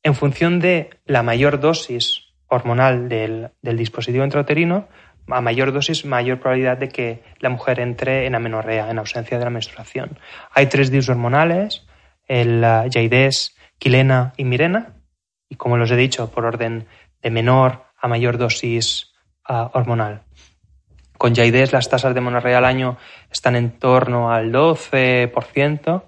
[0.02, 4.88] en función de la mayor dosis hormonal del, dispositivo intrauterino,
[5.28, 9.44] a mayor dosis, mayor probabilidad de que la mujer entre en amenorrea, en ausencia de
[9.44, 10.18] la menstruación.
[10.52, 11.86] Hay tres DIUs hormonales,
[12.28, 12.90] el uh,
[13.78, 14.96] Quilena y Mirena,
[15.48, 16.88] y como los he dicho, por orden
[17.22, 19.14] de menor a mayor dosis
[19.48, 20.24] uh, hormonal.
[21.18, 22.98] Con Jaides las tasas de monorrea al año
[23.30, 26.04] están en torno al 12%,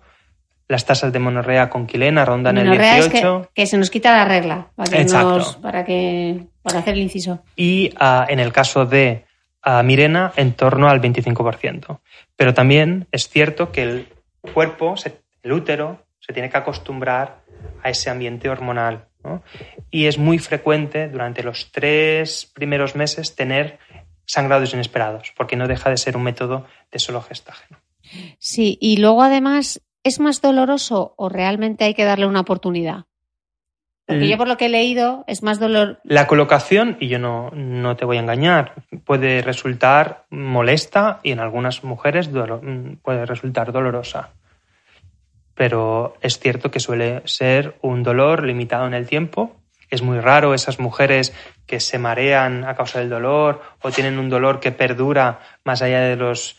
[0.71, 3.41] las tasas de monorrea con quilena rondan el 18.
[3.41, 7.43] Es que, se nos quita la regla para, que para, hacer el inciso.
[7.57, 9.25] Y ah, en el caso de
[9.61, 11.99] ah, Mirena, en torno al 25%.
[12.37, 14.07] Pero también es cierto que el
[14.53, 14.95] cuerpo,
[15.43, 17.41] el útero, se tiene que acostumbrar
[17.83, 19.09] a ese ambiente hormonal.
[19.89, 23.77] Y es muy frecuente durante los tres primeros meses tener
[24.25, 27.77] sangrados inesperados, porque no deja de ser un método de solo gestágeno.
[28.39, 33.05] Sí, y luego además ¿es más doloroso o realmente hay que darle una oportunidad?
[34.05, 35.99] Porque yo por lo que he leído es más dolor.
[36.03, 38.73] La colocación, y yo no, no te voy a engañar,
[39.05, 42.29] puede resultar molesta y en algunas mujeres
[43.01, 44.31] puede resultar dolorosa.
[45.53, 49.55] Pero es cierto que suele ser un dolor limitado en el tiempo.
[49.89, 51.33] Es muy raro esas mujeres
[51.65, 56.01] que se marean a causa del dolor o tienen un dolor que perdura más allá
[56.01, 56.57] de los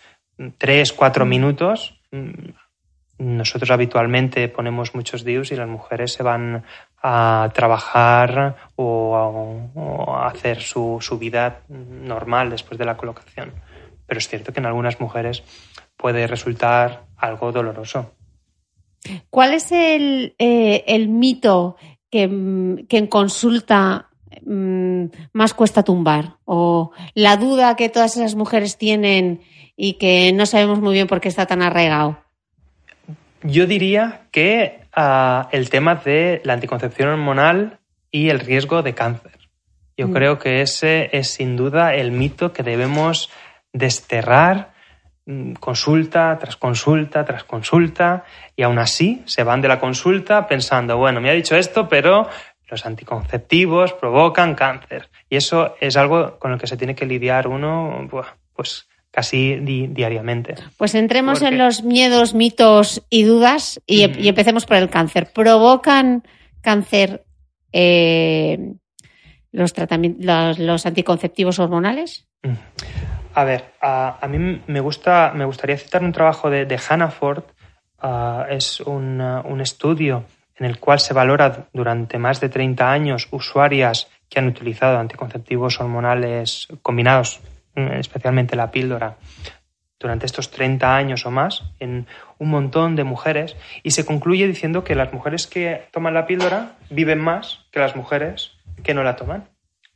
[0.57, 1.28] tres, cuatro mm.
[1.28, 2.01] minutos
[3.22, 6.64] nosotros habitualmente ponemos muchos DIUs y las mujeres se van
[7.00, 13.52] a trabajar o a, hacer su, vida normal después de la colocación.
[14.06, 15.44] Pero es cierto que en algunas mujeres
[15.96, 18.12] puede resultar algo doloroso.
[19.30, 21.76] ¿Cuál es el, eh, mito
[22.10, 24.08] que, en consulta
[24.44, 26.38] mm, más cuesta tumbar?
[26.44, 29.42] ¿O la duda que todas esas mujeres tienen
[29.76, 32.21] y que no sabemos muy bien por qué está tan arraigado?
[33.43, 37.78] Yo diría que ah, el tema de la anticoncepción hormonal
[38.11, 39.38] y el riesgo de cáncer.
[39.97, 40.12] Yo mm.
[40.12, 43.30] creo que ese es sin duda el mito que debemos
[43.72, 44.72] desterrar
[45.26, 48.24] mm, consulta tras consulta tras consulta
[48.55, 52.28] y aún así se van de la consulta pensando, bueno, me ha dicho esto, pero
[52.68, 55.11] los anticonceptivos provocan cáncer.
[55.28, 58.09] Y eso es algo con el que se tiene que lidiar uno,
[58.55, 60.54] pues casi diariamente.
[60.78, 65.32] Pues entremos en los miedos, mitos y dudas y, empecemos por el cáncer.
[65.32, 66.24] ¿Provocan
[66.62, 67.22] cáncer
[67.72, 68.72] eh,
[69.52, 69.74] los,
[70.58, 72.26] los, anticonceptivos hormonales?
[73.34, 77.44] A ver, a, mí me, gusta, me gustaría citar un trabajo de, de Hannah Ford.
[77.98, 80.24] Ah, es un, un estudio
[80.56, 85.80] en el cual se valora durante más de 30 años usuarias que han utilizado anticonceptivos
[85.80, 89.16] hormonales combinados Mm, especialmente la píldora,
[90.02, 92.06] durante estos 30 años o más en
[92.38, 96.76] un montón de mujeres y se concluye diciendo que las mujeres que toman la píldora
[96.90, 98.52] viven más que las mujeres
[98.82, 99.48] que no la toman.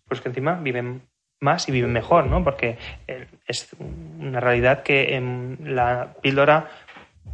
[0.09, 1.03] Pues que encima viven
[1.41, 2.45] más y viven mejor, ¿no?
[2.45, 3.69] Porque eh, es
[4.19, 6.71] una realidad que en la píldora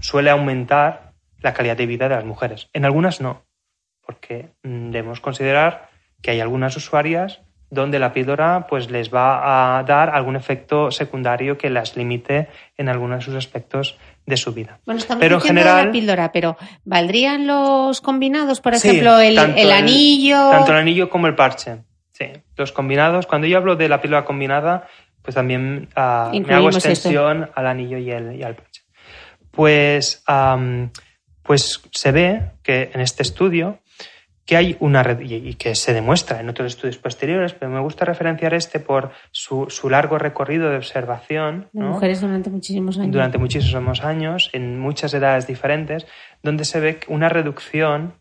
[0.00, 2.68] suele aumentar la calidad de vida de las mujeres.
[2.72, 3.42] En algunas no,
[4.04, 5.90] porque mm, debemos considerar
[6.22, 7.42] que hay algunas usuarias
[7.72, 12.90] donde la píldora pues les va a dar algún efecto secundario que las limite en
[12.90, 14.78] algunos de sus aspectos de su vida.
[14.84, 20.50] Bueno, estamos pero en general, la píldora, pero ¿valdrían los combinados, por ejemplo, el, anillo?
[20.50, 21.78] tanto el anillo como el parche.
[22.12, 22.26] Sí,
[22.58, 23.26] los combinados.
[23.26, 24.86] Cuando yo hablo de la píldora combinada,
[25.22, 28.82] pues también ah, me hago extensión al anillo y, el, al parche.
[29.50, 30.22] Pues,
[31.42, 33.78] pues se ve que en este estudio
[34.44, 38.04] que hay una red, y que se demuestra en otros estudios posteriores, pero me gusta
[38.04, 41.68] referenciar este por su, largo recorrido de observación.
[41.72, 43.12] De mujeres durante muchísimos años.
[43.12, 46.06] Durante muchísimos años, en muchas edades diferentes,
[46.42, 48.14] donde se ve una reducción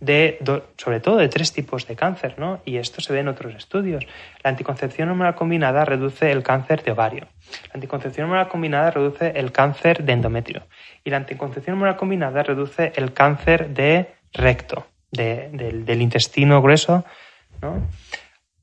[0.00, 0.38] de,
[0.76, 2.60] sobre todo, de tres tipos de cáncer, ¿no?
[2.64, 4.04] Y esto se ve en otros estudios.
[4.42, 7.28] La anticoncepción hormonal combinada reduce el cáncer de ovario.
[7.68, 10.66] La anticoncepción hormonal combinada reduce el cáncer de endometrio.
[11.04, 17.04] Y la anticoncepción hormonal combinada reduce el cáncer de recto del intestino grueso.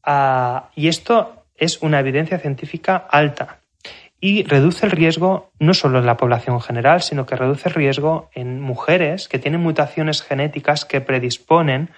[0.03, 3.59] Ah, y esto es una evidencia científica alta
[4.21, 8.29] y reduce el riesgo no solo en la población general, sino que reduce el riesgo
[8.33, 11.91] en mujeres que tienen mutaciones genéticas que predisponen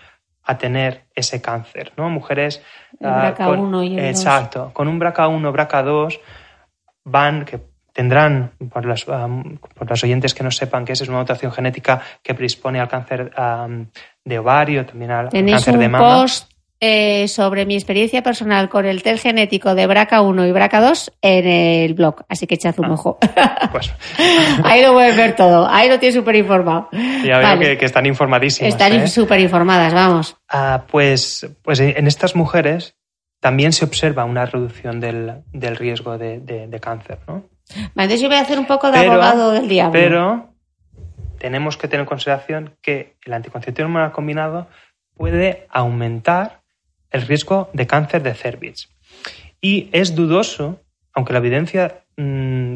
[0.44, 2.10] a tener ese cáncer, ¿no?
[2.10, 2.64] Mujeres
[3.04, 6.20] ah, con, exacto, con un BRCA1, BRCA2
[7.04, 7.60] van que
[7.94, 12.02] tendrán, por los, por los oyentes que no sepan que esa es una mutación genética
[12.24, 13.32] que predispone al cáncer
[14.26, 16.22] de ovario, también al cáncer de mama.
[16.22, 16.50] Post
[16.84, 21.94] eh, sobre mi experiencia personal con el test genético de BRCA1 y BRCA2 en el
[21.94, 23.20] blog, así que echad un Ah, ojo.
[23.72, 23.94] Pues
[24.64, 26.90] Ahí lo puedes ver todo, ahí lo tienes súper informado.
[27.24, 28.74] ya veo que, que están informadísimas.
[28.74, 29.08] Están ¿eh?
[29.08, 30.38] súper informadas, vamos.
[30.50, 32.96] Ah, pues, pues en estas mujeres
[33.40, 37.44] también se observa una reducción del, del riesgo de, de- de cáncer, ¿no?
[37.76, 39.92] Entonces yo voy a hacer un poco de Pero- abogado del diablo.
[39.94, 40.50] Pero
[41.40, 44.68] tenemos que tener en consideración que el anticonceptivo hormonal combinado
[45.16, 46.62] puede aumentar
[47.12, 48.90] el riesgo de cáncer de cervix.
[49.60, 50.80] Y es dudoso,
[51.14, 52.76] aunque la evidencia mm,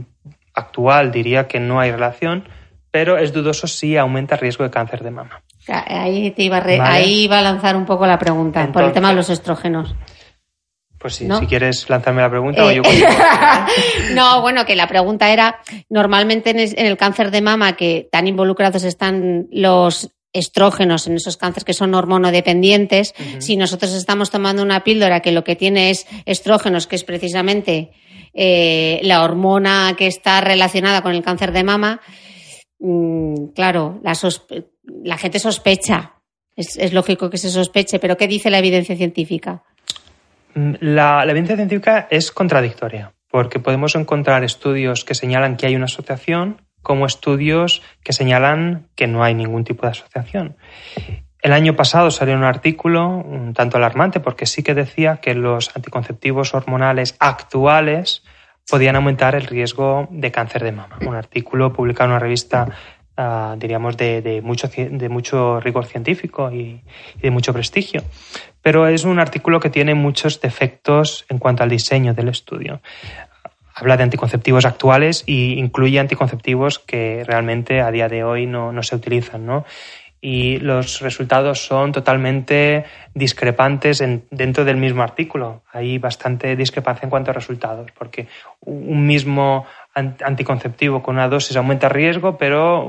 [0.54, 2.48] actual diría que no hay relación,
[2.92, 5.42] pero es dudoso si aumenta el riesgo de cáncer de mama.
[5.68, 6.90] Ahí te iba a, re- Vale.
[6.98, 9.96] ahí iba a lanzar un poco la pregunta, por el tema de los estrógenos.
[11.06, 11.40] Pues sí, ¿No?
[11.40, 13.12] si quieres lanzarme la pregunta o Eh, yo continúo.
[14.16, 18.84] no, bueno, que la pregunta era, normalmente en, el cáncer de mama, que tan involucrados
[18.84, 25.20] están los estrógenos en esos cánceres que son hormonodependientes, si nosotros estamos tomando una píldora
[25.20, 27.92] que lo que tiene es estrógenos, que es precisamente
[28.34, 32.02] eh, la hormona que está relacionada con el cáncer de mama,
[32.80, 36.14] mm, claro, la, gente sospecha.
[36.56, 39.62] Es, es lógico que se sospeche, pero ¿qué dice la evidencia científica?
[40.56, 45.86] Mm, La, evidencia científica es contradictoria, porque podemos encontrar estudios que señalan que hay una
[45.86, 50.56] asociación como estudios que señalan que no hay ningún tipo de asociación.
[51.42, 55.76] El año pasado salió un artículo un tanto alarmante porque sí que decía que los
[55.76, 58.24] anticonceptivos hormonales actuales
[58.70, 60.98] podían aumentar el riesgo de cáncer de mama.
[61.02, 62.68] Un artículo publicado en una revista,
[63.18, 66.82] ah, diríamos, de, mucho, de mucho rigor científico y
[67.22, 68.04] de mucho prestigio.
[68.66, 72.82] Pero es un artículo que tiene muchos defectos en cuanto al diseño del estudio.
[73.76, 78.82] Habla de anticonceptivos actuales e incluye anticonceptivos que realmente a día de hoy no, no
[78.82, 79.66] se utilizan, ¿no?
[80.20, 85.62] y los resultados son totalmente discrepantes en- dentro del mismo artículo.
[85.72, 88.26] Hay bastante discrepancia en cuanto a resultados, porque
[88.62, 92.88] un mismo anticonceptivo con una dosis aumenta riesgo, pero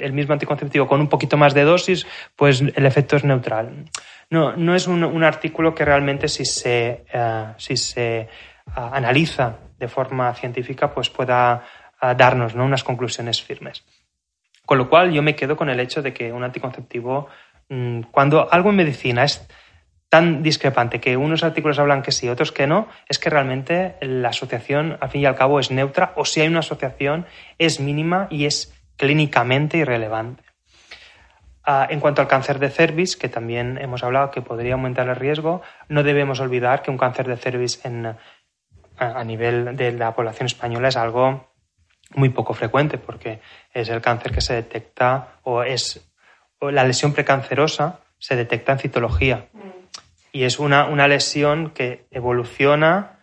[0.00, 3.84] el mismo anticonceptivo con un poquito más de dosis, pues el efecto es neutral.
[4.30, 8.28] No, no es un, un artículo que realmente si se, eh, si se
[8.74, 11.62] ah, analiza de forma científica, pues pueda
[12.00, 12.64] ah, darnos ¿no?
[12.64, 13.84] unas conclusiones firmes.
[14.66, 17.28] Con lo cual yo me quedo con el hecho de que un anticonceptivo,
[17.68, 19.48] mm, cuando algo en medicina es
[20.08, 24.30] tan discrepante que unos artículos hablan que sí, otros que no, es que realmente la
[24.30, 27.26] asociación, al fin y al cabo, es neutra o si hay una asociación
[27.58, 30.42] es mínima y es clínicamente irrelevante.
[31.64, 35.16] Ah, en cuanto al cáncer de cervix, que también hemos hablado que podría aumentar el
[35.16, 38.16] riesgo, no debemos olvidar que un cáncer de cervix en,
[38.96, 41.52] a, nivel de la población española es algo
[42.14, 43.40] muy poco frecuente porque
[43.74, 46.10] es el cáncer que se detecta o es
[46.60, 49.48] la lesión precancerosa se detecta en citología
[50.32, 53.17] y es una, una lesión que evoluciona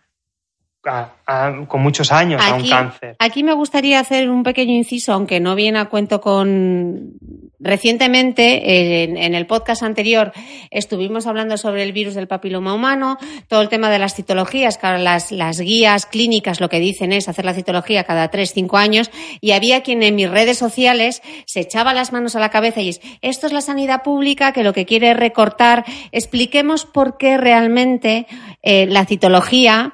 [0.86, 3.16] a- a- con muchos años a un cáncer.
[3.20, 7.14] aquí me gustaría hacer un pequeño inciso, aunque no viene a cuento con.
[7.60, 10.32] Recientemente, en, en el podcast anterior,
[10.70, 13.18] estuvimos hablando sobre el virus del papiloma humano,
[13.48, 17.28] todo el tema de las citologías, ahora las, las guías clínicas lo que dicen es
[17.28, 19.10] hacer la citología cada tres, cinco años,
[19.42, 22.90] y había quien en mis redes sociales se echaba las manos a la cabeza y
[22.90, 25.86] es, esto es la sanidad pública que lo que quiere es recortar.
[26.12, 28.28] Expliquemos por qué realmente
[28.62, 29.94] eh, la citología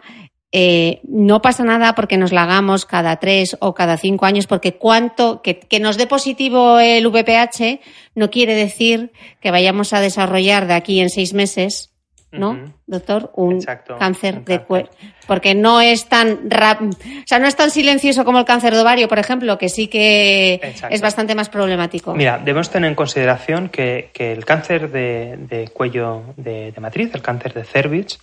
[0.52, 4.74] eh, no pasa nada porque nos la hagamos cada tres o cada cinco años, porque
[4.76, 7.80] cuanto que, que nos dé positivo el VPH
[8.16, 11.88] no quiere decir que vayamos a desarrollar de aquí en seis meses,
[12.34, 13.32] ¿no, doctor?
[13.36, 14.92] Un Exacto, cáncer un de cuerpo.
[15.28, 16.96] Porque no es tan rap- o
[17.26, 20.56] sea, no es tan silencioso como el cáncer de ovario, por ejemplo, que sí que
[20.64, 20.94] Exacto.
[20.96, 22.14] es bastante más problemático.
[22.14, 27.12] Mira, debemos tener en consideración que, que el cáncer de, de cuello de, de matriz,
[27.14, 28.20] el cáncer de cervix,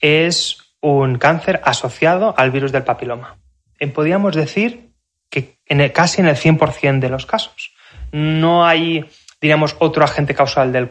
[0.00, 3.38] es un cáncer asociado al virus del papiloma.
[3.80, 4.90] Eh, Podríamos decir
[5.28, 7.74] que en casi en el 100% de los casos.
[8.12, 9.04] No hay,
[9.40, 10.88] diríamos, otro agente causal del,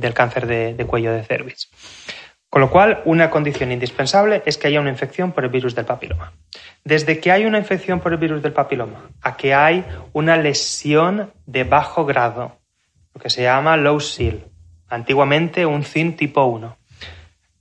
[0.00, 1.70] del, cáncer de, cuello de cervix.
[2.48, 5.84] Con lo cual, una condición indispensable es que haya una infección por el virus del
[5.84, 6.32] papiloma.
[6.82, 11.30] Desde que hay una infección por el virus del papiloma a que hay una lesión
[11.46, 12.56] de bajo grado,
[13.14, 14.44] lo que se llama low SIL,
[14.88, 16.79] antiguamente un CIN tipo 1.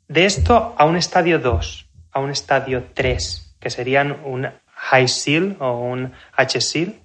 [0.10, 5.55] De esto a un estadio 2, a un estadio 3, que serían un high SIL
[5.60, 6.99] o un H-SIL,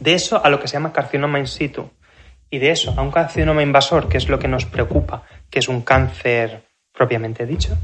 [0.00, 1.92] de eso a lo que se llama carcinoma in situ.
[2.50, 5.68] Y de eso a un carcinoma invasor, que es lo que nos preocupa, que es
[5.68, 7.78] un cáncer propiamente dicho.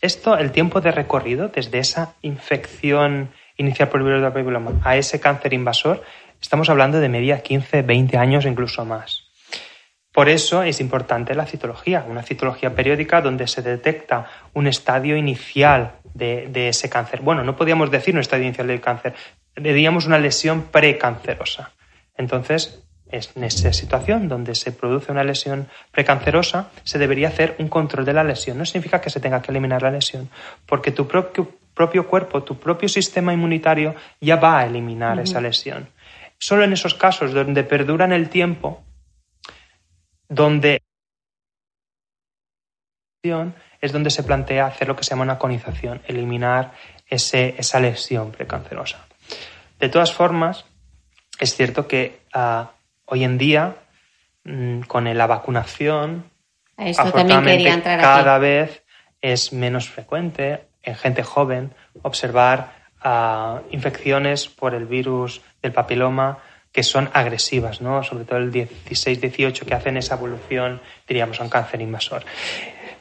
[0.00, 4.96] Esto, el tiempo de recorrido desde esa infección inicial por el virus del papiloma a
[4.96, 6.02] ese cáncer invasor,
[6.40, 9.21] estamos hablando de media 15, 20 años, incluso más.
[10.12, 15.94] Por eso es importante la citología, una citología periódica donde se detecta un estadio inicial
[16.12, 17.22] de, ese cáncer.
[17.22, 19.14] Bueno, no podíamos decir un estadio inicial del cáncer,
[19.56, 21.72] diríamos una lesión precancerosa.
[22.16, 28.04] Entonces, en esa situación donde se produce una lesión precancerosa, se debería hacer un control
[28.04, 28.58] de la lesión.
[28.58, 30.28] No significa que se tenga que eliminar la lesión,
[30.66, 35.88] porque tu propio, cuerpo, tu propio sistema inmunitario ya va a eliminar esa lesión.
[36.38, 38.82] Solo en esos casos donde perduran el tiempo,
[40.32, 40.82] donde
[43.80, 46.72] es donde se plantea hacer lo que se llama una conización, eliminar
[47.06, 49.06] esa lesión precancerosa.
[49.78, 50.64] De todas formas,
[51.38, 52.72] es cierto que ah,
[53.04, 53.76] hoy en día,
[54.44, 56.30] mm, con la vacunación,
[58.00, 58.82] cada vez
[59.20, 66.38] es menos frecuente en gente joven observar ah, infecciones por el virus del papiloma
[66.72, 68.02] que son agresivas, ¿no?
[68.02, 72.24] sobre todo el 16-18 que hacen esa evolución, diríamos, a un cáncer invasor.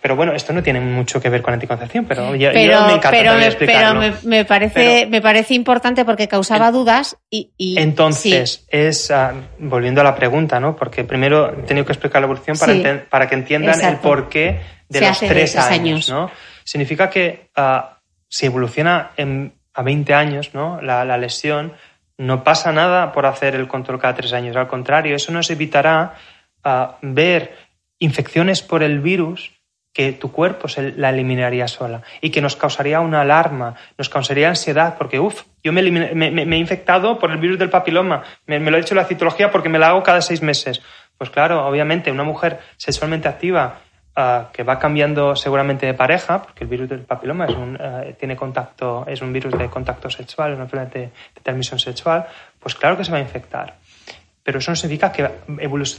[0.01, 3.34] Pero bueno, esto no tiene mucho que ver con anticoncepción, pero, yo, me encanta pero,
[3.59, 3.93] pero
[4.24, 10.15] me, parece, me parece importante porque causaba dudas y, Entonces, es, ah, volviendo a la
[10.15, 10.76] pregunta, ¿no?
[10.76, 14.59] Porque primero he tenido que explicar la evolución para, para que entiendan el porqué
[14.89, 16.32] de los tres años, ¿no?
[16.63, 17.82] Significa que uh,
[18.28, 20.82] si evoluciona en, a 20 años, ¿no?
[20.82, 21.74] La, la lesión,
[22.22, 24.55] no pasa nada por hacer el control cada tres años.
[24.55, 26.13] Al contrario, eso nos evitará
[26.63, 27.57] uh, ver
[27.97, 29.51] infecciones por el virus
[29.91, 34.49] que tu cuerpo se la eliminaría sola y que nos causaría una alarma, nos causaría
[34.49, 38.80] ansiedad, porque, uff, yo me, he infectado por el virus del papiloma, me, lo ha
[38.80, 40.82] dicho la citología porque me la hago cada seis meses.
[41.17, 43.80] Pues claro, obviamente, una mujer sexualmente activa
[44.16, 48.03] ah, que va cambiando seguramente de pareja, porque el virus del papiloma es un, ah,
[48.20, 52.26] tiene contacto, es un virus de contacto sexual, es una enfermedad de transmisión sexual,
[52.59, 53.76] pues claro que se va a infectar
[54.43, 55.30] pero eso no significa que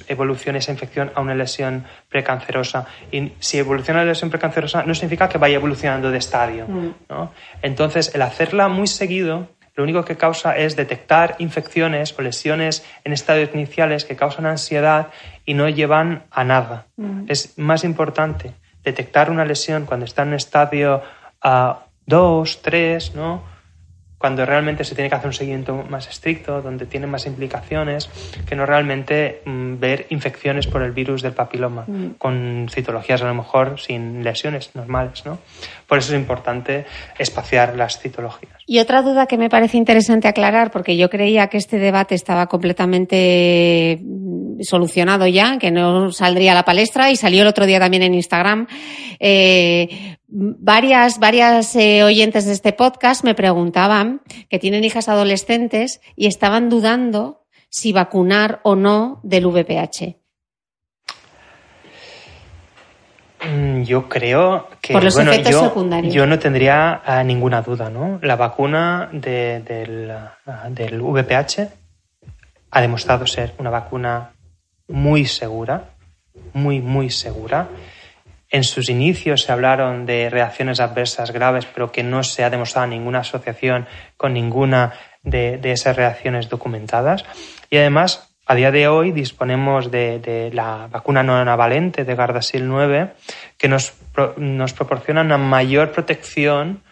[0.08, 2.86] evolucione esa infección a una lesión precancerosa.
[3.12, 6.66] Y si evoluciona la lesión precancerosa, no significa que vaya evolucionando de estadio.
[6.66, 6.94] Mm.
[7.62, 13.12] Entonces, el hacerla muy seguido, lo único que causa es detectar infecciones o lesiones en
[13.12, 15.08] estadios iniciales que causan ansiedad
[15.44, 16.86] y no llevan a nada.
[16.96, 17.24] Mm.
[17.28, 18.52] Es más importante
[18.84, 21.02] detectar una lesión cuando está en un estadio
[22.06, 23.51] 2, 3, ¿no?
[24.22, 28.08] Cuando realmente se tiene que hacer un seguimiento más estricto, donde tiene más implicaciones,
[28.46, 32.10] que no realmente mm, ver infecciones por el virus del papiloma, mm.
[32.18, 35.26] con citologías a lo mejor sin lesiones normales.
[35.26, 35.40] ¿no?
[35.88, 36.86] Por eso es importante
[37.18, 38.52] espaciar las citologías.
[38.64, 42.46] Y otra duda que me parece interesante aclarar, porque yo creía que este debate estaba
[42.46, 47.80] completamente mm, solucionado ya, que no saldría a la palestra y salió el otro día
[47.80, 48.68] también en Instagram.
[49.18, 56.26] Eh, varias, varias eh, oyentes de este podcast me preguntaban que tienen hijas adolescentes y
[56.26, 60.16] estaban dudando si vacunar o no del VPH.
[63.44, 66.14] Mm, yo creo que Por los efectos yo, secundarios.
[66.14, 68.18] yo no tendría ah, ninguna duda, ¿no?
[68.22, 71.68] La vacuna del, ah, del VPH
[72.70, 74.30] ha demostrado ser una vacuna
[74.88, 75.90] muy segura,
[76.54, 77.68] muy, muy segura
[78.52, 82.86] en sus inicios se hablaron de reacciones adversas graves, pero que no se ha demostrado
[82.86, 83.86] ninguna asociación
[84.18, 84.92] con ninguna
[85.22, 87.24] de, esas reacciones documentadas.
[87.70, 93.14] Y además, a día de hoy disponemos de, la vacuna no navalente de Gardasil 9,
[93.56, 93.94] que nos,
[94.76, 96.82] proporciona una mayor protección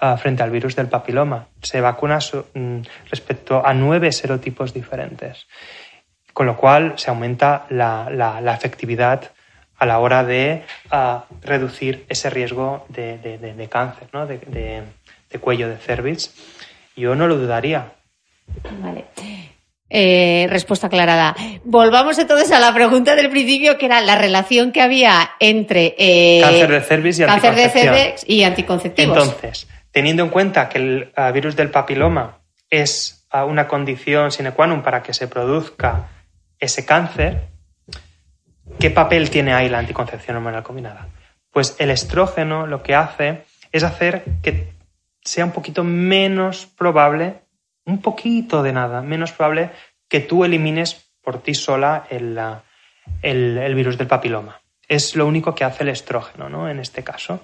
[0.00, 1.46] ah, frente al virus del papiloma.
[1.62, 2.80] Se vacuna mm,
[3.10, 5.46] respecto a nueve serotipos diferentes,
[6.32, 9.35] con lo cual se aumenta la efectividad
[9.78, 10.62] a la hora de
[11.42, 14.26] reducir ese riesgo de, cáncer, ¿no?
[14.26, 14.82] de,
[15.40, 16.32] cuello de cervix.
[16.96, 17.92] Yo no lo dudaría.
[18.80, 19.04] Vale.
[19.88, 21.36] Eh, respuesta aclarada.
[21.62, 26.40] Volvamos entonces a la pregunta del principio, que era la relación que había entre eh,
[26.42, 29.16] cáncer de cervix y cáncer de cervix y anticonceptivos.
[29.16, 32.38] Entonces, teniendo en cuenta que el virus del papiloma
[32.70, 36.08] es una condición sine qua non para que se produzca
[36.58, 37.52] ese cáncer,
[38.78, 41.08] ¿Qué papel tiene ahí la anticoncepción hormonal combinada?
[41.50, 44.72] Pues el estrógeno lo que hace es hacer que
[45.22, 47.40] sea un poquito menos probable,
[47.86, 49.70] un poquito de nada, menos probable
[50.08, 52.38] que tú elimines por ti sola el,
[53.22, 54.60] el, virus del papiloma.
[54.86, 56.68] Es lo único que hace el estrógeno, ¿no?
[56.68, 57.40] En este caso.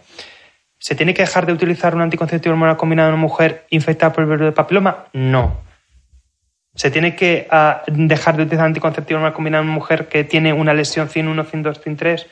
[0.79, 4.25] ¿Se tiene que dejar de utilizar un anticonceptivo hormonal combinado en una mujer infectada por
[4.25, 5.07] el virus del papiloma?
[5.13, 5.63] No.
[6.75, 10.53] ¿Se tiene que ah, dejar de utilizar anticonceptivo normal combinado en una mujer que tiene
[10.53, 12.27] una lesión 101, 102, 103?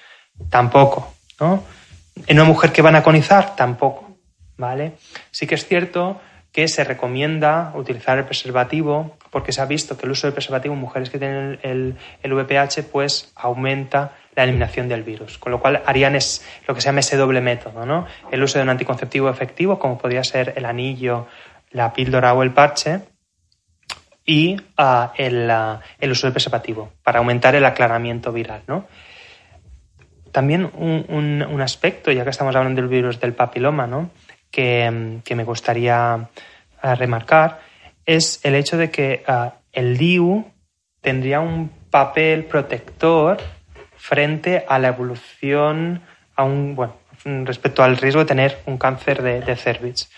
[0.49, 1.63] Tampoco, ¿no?
[2.27, 3.55] ¿En una mujer que van a conizar?
[3.55, 4.17] Tampoco,
[4.57, 4.93] ¿vale?
[5.31, 6.21] Sí que es cierto
[6.53, 10.75] que se recomienda utilizar el preservativo porque se ha visto que el uso del preservativo
[10.75, 15.39] en mujeres que tienen el, el VPH pues aumenta la eliminación del virus.
[15.39, 18.07] Con lo cual harían es, lo que se llama ese doble método, ¿no?
[18.31, 21.27] El uso de un anticonceptivo efectivo, como podría ser el anillo,
[21.71, 23.01] la píldora o el parche,
[24.25, 28.87] y ah, el, ah, el, uso del preservativo para aumentar el aclaramiento viral, ¿no?
[30.33, 34.11] También un, un, aspecto, ya que estamos hablando del virus del papiloma, ¿no?
[34.51, 36.29] que, que me gustaría
[36.83, 37.61] ah, remarcar,
[38.07, 39.25] es el hecho de que
[39.73, 40.45] el DIU
[41.01, 43.39] tendría un papel protector
[43.97, 46.03] frente a la evolución
[46.35, 50.11] a un, bueno, respecto al riesgo de tener un cáncer de, de cervix.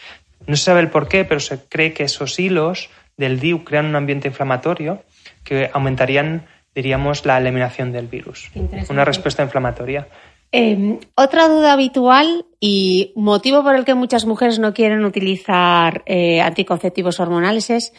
[0.46, 2.90] No se sabe el por qué, pero se cree que esos hilos
[3.23, 5.05] del DIU crean un ambiente inflamatorio
[5.44, 8.51] que aumentarían, diríamos, la eliminación del virus.
[8.90, 10.09] Una respuesta inflamatoria.
[10.51, 16.40] Eh, otra duda habitual y motivo por el que muchas mujeres no quieren utilizar eh,
[16.40, 17.93] anticonceptivos hormonales es,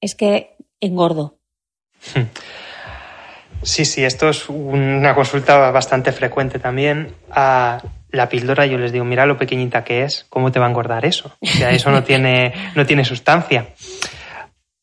[0.00, 1.38] es que engordo.
[3.62, 7.14] Sí, sí, esto es una consulta bastante frecuente también.
[7.32, 10.68] A la píldora yo les digo, mira lo pequeñita que es, ¿cómo te va a
[10.68, 11.32] engordar eso?
[11.40, 13.68] O sea, eso no tiene, no tiene sustancia.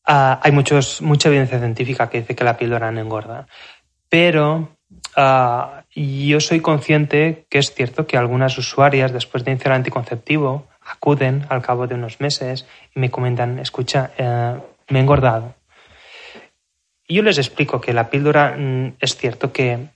[0.06, 3.46] Uh, hay muchos, mucha evidencia científica que dice que la píldora no engorda,
[4.08, 4.76] pero
[5.16, 10.68] uh, yo soy consciente que es cierto que algunas usuarias después de iniciar el anticonceptivo
[10.86, 15.54] acuden al cabo de unos meses y me comentan, escucha, uh, me he engordado
[17.08, 19.88] yo les explico que la píldora mm, es cierto que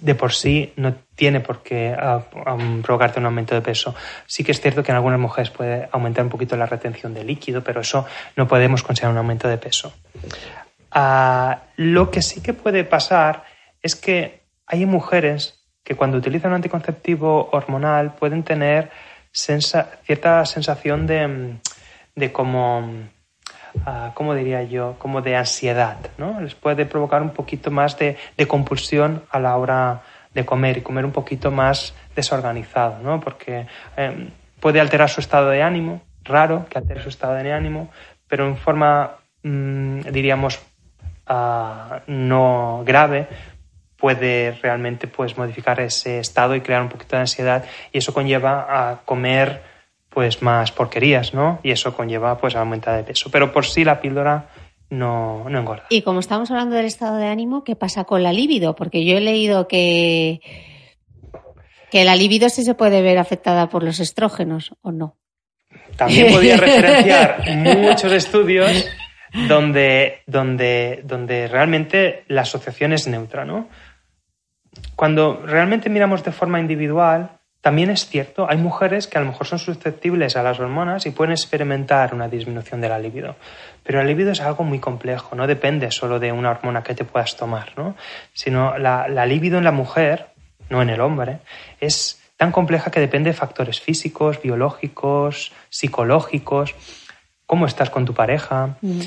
[0.00, 2.22] de por sí no tiene por qué ah,
[2.82, 3.94] provocarte un aumento de peso.
[4.26, 7.24] Sí que es cierto que en algunas mujeres puede aumentar un poquito la retención de
[7.24, 8.06] líquido, pero eso
[8.36, 9.92] no podemos considerar un aumento de peso.
[10.90, 13.44] Ah, lo que sí que puede pasar
[13.82, 18.90] es que hay mujeres que cuando utilizan un anticonceptivo hormonal pueden tener
[19.32, 21.58] cierta sensación de,
[22.14, 23.08] de como
[23.74, 26.40] uh, ¿cómo diría yo?, como de ansiedad, ¿no?
[26.40, 30.02] Les puede provocar un poquito más de, de, compulsión a la hora
[30.34, 33.20] de comer y comer un poquito más desorganizado, ¿no?
[33.20, 33.66] Porque
[33.96, 34.28] eh,
[34.60, 37.90] puede alterar su estado de ánimo, raro que altere su estado de ánimo,
[38.28, 40.60] pero en forma, mmm, diríamos,
[41.28, 43.26] uh, no grave,
[43.96, 48.66] puede realmente pues, modificar ese estado y crear un poquito de ansiedad y eso conlleva
[48.68, 49.69] a comer
[50.10, 51.60] pues más porquerías, ¿no?
[51.62, 53.30] Y eso conlleva pues aumenta de peso.
[53.30, 54.48] Pero por sí la píldora
[54.90, 55.86] no, no engorda.
[55.88, 58.74] Y como estamos hablando del estado de ánimo, ¿qué pasa con la libido?
[58.74, 60.40] Porque yo he leído que,
[61.90, 65.16] que la libido sí se puede ver afectada por los estrógenos, ¿o no?
[65.96, 67.44] También podía referenciar
[67.76, 68.86] muchos estudios
[69.48, 73.68] donde, donde, donde realmente la asociación es neutra, ¿no?
[74.96, 79.46] Cuando realmente miramos de forma individual, también es cierto, hay mujeres que a lo mejor
[79.46, 83.36] son susceptibles a las hormonas y pueden experimentar una disminución de la libido.
[83.82, 87.04] Pero la libido es algo muy complejo, no depende solo de una hormona que te
[87.04, 87.96] puedas tomar, ¿no?
[88.32, 90.28] Sino la, la libido en la mujer,
[90.70, 91.40] no en el hombre,
[91.80, 96.74] es tan compleja que depende de factores físicos, biológicos, psicológicos,
[97.44, 98.78] cómo estás con tu pareja.
[98.80, 99.00] Mm.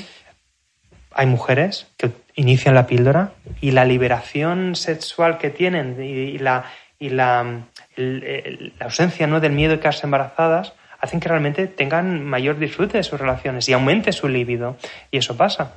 [1.10, 6.66] Hay mujeres que inician la píldora y la liberación sexual que tienen y la,
[7.00, 7.64] y la
[7.96, 9.40] la ausencia ¿no?
[9.40, 10.72] del miedo de quedarse embarazadas
[11.04, 14.76] hacen que realmente tengan mayor disfrute de sus relaciones y aumente su libido.
[15.10, 15.74] Y eso pasa.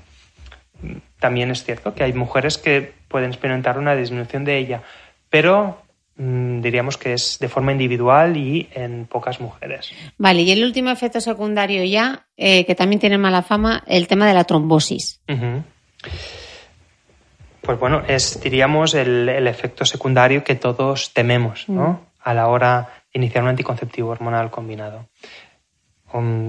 [1.19, 4.83] También es cierto que hay mujeres que pueden experimentar una disminución de ella,
[5.29, 5.81] pero
[6.15, 9.91] mm, diríamos que es de forma individual y en pocas mujeres.
[10.17, 14.27] Vale, y el último efecto secundario ya, eh, que también tiene mala fama, el tema
[14.27, 15.19] de la trombosis.
[17.61, 22.06] Pues bueno, es, diríamos, el, el, efecto secundario que todos tememos, ¿no?
[22.27, 25.07] A la hora de iniciar un anticonceptivo hormonal combinado.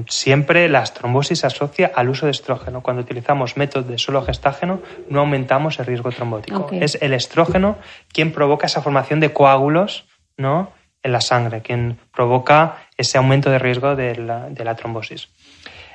[0.09, 2.83] siempre la trombosis se asocia al uso de estrógeno.
[2.83, 6.63] Cuando utilizamos métodos de solo gestágeno, no aumentamos el riesgo trombótico.
[6.63, 6.83] Okay.
[6.83, 7.79] Es el estrógeno
[8.13, 10.73] quien provoca esa formación de coágulos ¿no?
[11.05, 15.29] en la sangre, quien provoca ese aumento de riesgo de la, de la trombosis.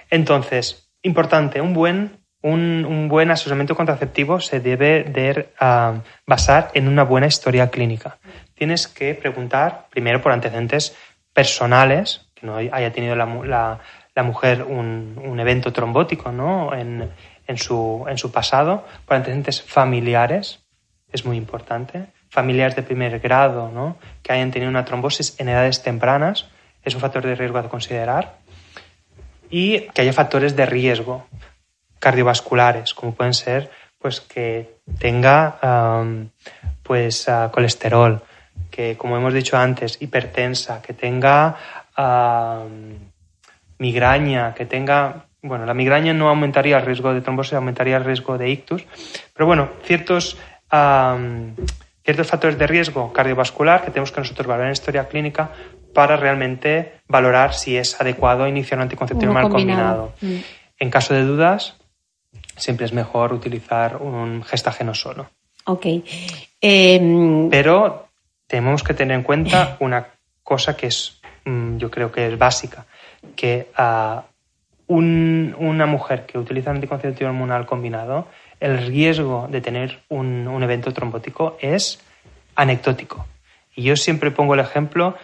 [0.10, 6.88] Entonces, importante, un buen, un, un buen asesoramiento contraceptivo se debe de, uh, basar en
[6.88, 8.18] una buena historia clínica
[8.64, 10.96] tienes que preguntar primero por antecedentes
[11.34, 13.80] personales, que no haya tenido la, la,
[14.16, 16.74] la mujer un, un, evento trombótico ¿no?
[16.74, 17.12] en,
[17.46, 20.64] en, su, en su pasado, por antecedentes familiares,
[21.12, 23.98] es muy importante, familiares de primer grado ¿no?
[24.22, 26.48] que hayan tenido una trombosis en edades tempranas,
[26.86, 28.38] es un factor de riesgo a considerar,
[29.50, 31.28] y que haya factores de riesgo
[32.00, 33.70] cardiovasculares, como pueden ser
[34.00, 35.60] pues que tenga
[36.02, 36.30] um,
[36.82, 38.22] pues uh, colesterol,
[38.72, 41.56] que, como hemos dicho antes, hipertensa, que tenga
[41.98, 42.68] uh,
[43.78, 48.38] migraña, que tenga, bueno, la migraña no aumentaría el riesgo de trombosis, aumentaría el riesgo
[48.38, 48.86] de ictus,
[49.34, 50.38] pero bueno, ciertos,
[52.04, 55.52] ciertos factores de riesgo cardiovascular que tenemos que nosotros valorar en historia clínica
[55.94, 60.14] para realmente valorar si es adecuado iniciar un anticonceptivo mal combinado.
[60.22, 60.38] Mm.
[60.80, 61.76] En caso de dudas,
[62.58, 65.30] siempre es mejor utilizar un gestágeno solo.
[65.66, 65.86] Ok.
[66.60, 68.08] Em, pero
[68.54, 70.10] tenemos que tener en cuenta una
[70.44, 72.86] cosa que es, mm, yo creo que es básica,
[73.36, 74.26] que a
[74.86, 78.28] una mujer que utiliza anticonceptivo hormonal combinado,
[78.60, 82.00] el riesgo de tener un, un evento trombótico es
[82.54, 83.26] anecdótico.
[83.76, 85.16] Y yo siempre pongo el ejemplo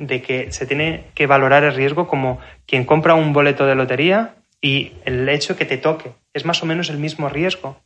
[0.00, 4.34] de que se tiene que valorar el riesgo como quien compra un boleto de lotería
[4.60, 7.76] y el hecho que te toque es más o menos el mismo riesgo.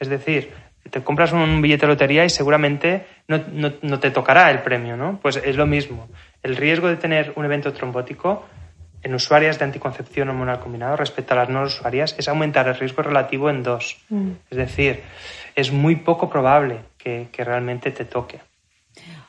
[0.00, 0.52] Es decir,
[0.90, 3.40] te compras un billete de lotería y seguramente no,
[3.82, 5.18] no, te tocará el premio, ¿no?
[5.22, 6.08] Pues es lo mismo.
[6.42, 8.44] El riesgo de tener un evento trombótico
[9.02, 13.02] en usuarias de anticoncepción hormonal combinado respecto a las no usuarias es aumentar el riesgo
[13.02, 13.98] relativo en dos.
[14.08, 14.30] Mm.
[14.50, 15.02] Es decir,
[15.54, 18.40] es muy poco probable que, que realmente te toque.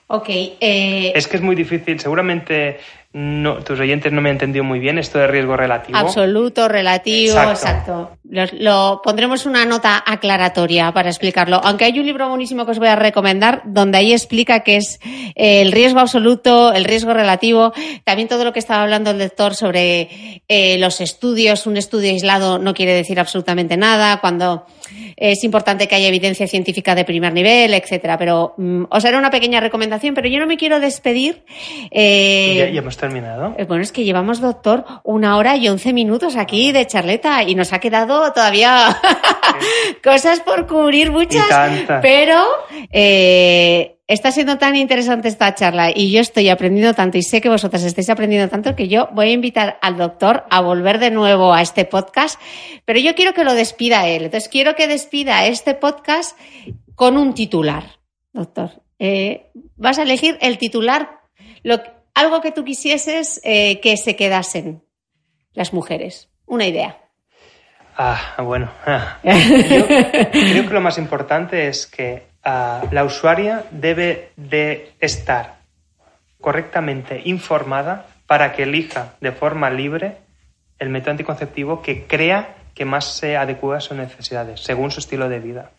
[0.07, 0.29] Ok.
[0.29, 1.99] Eh, es que es muy difícil.
[1.99, 2.79] Seguramente
[3.13, 5.95] no, tus oyentes no me han entendido muy bien esto de riesgo relativo.
[5.95, 8.17] Absoluto, relativo, exacto.
[8.53, 11.61] Lo, pondremos una nota aclaratoria para explicarlo.
[11.63, 14.99] Aunque hay un libro buenísimo que os voy a recomendar donde ahí explica qué es
[15.35, 17.71] eh, el riesgo absoluto, el riesgo relativo,
[18.03, 21.67] también todo lo que estaba hablando el doctor sobre eh, los estudios.
[21.67, 24.21] Un estudio aislado no quiere decir absolutamente nada.
[24.21, 24.65] Cuando
[25.15, 28.17] es importante que haya evidencia científica de primer nivel, etcétera.
[28.17, 31.43] Pero mm, os haré una pequeña recomendación, pero yo no me quiero despedir.
[31.91, 33.55] Eh, ya, hemos terminado.
[33.57, 37.55] Eh, bueno, es que llevamos, doctor, una hora y once minutos aquí de charleta y
[37.55, 38.99] nos ha quedado todavía
[40.03, 41.45] cosas por cubrir muchas.
[42.01, 42.43] Pero
[42.91, 47.49] eh, está siendo tan interesante esta charla y yo estoy aprendiendo tanto y sé que
[47.49, 51.53] vosotras estáis aprendiendo tanto que yo voy a invitar al doctor a volver de nuevo
[51.53, 52.39] a este podcast,
[52.85, 54.25] pero yo quiero que lo despida él.
[54.25, 56.37] Entonces quiero que despida este podcast
[56.95, 57.99] con un titular,
[58.31, 58.83] doctor.
[58.99, 61.21] Eh, vas a elegir el titular,
[62.13, 64.83] algo que tú quisieses eh, que se quedasen
[65.53, 66.29] las mujeres.
[66.45, 66.99] Una idea.
[67.97, 68.71] Ah, bueno.
[69.23, 75.59] Yo creo que lo más importante es que la usuaria debe de estar
[76.41, 80.17] correctamente informada para que elija de forma libre
[80.79, 85.29] el método anticonceptivo que crea que más se adecua a sus necesidades, según su estilo
[85.29, 85.71] de vida.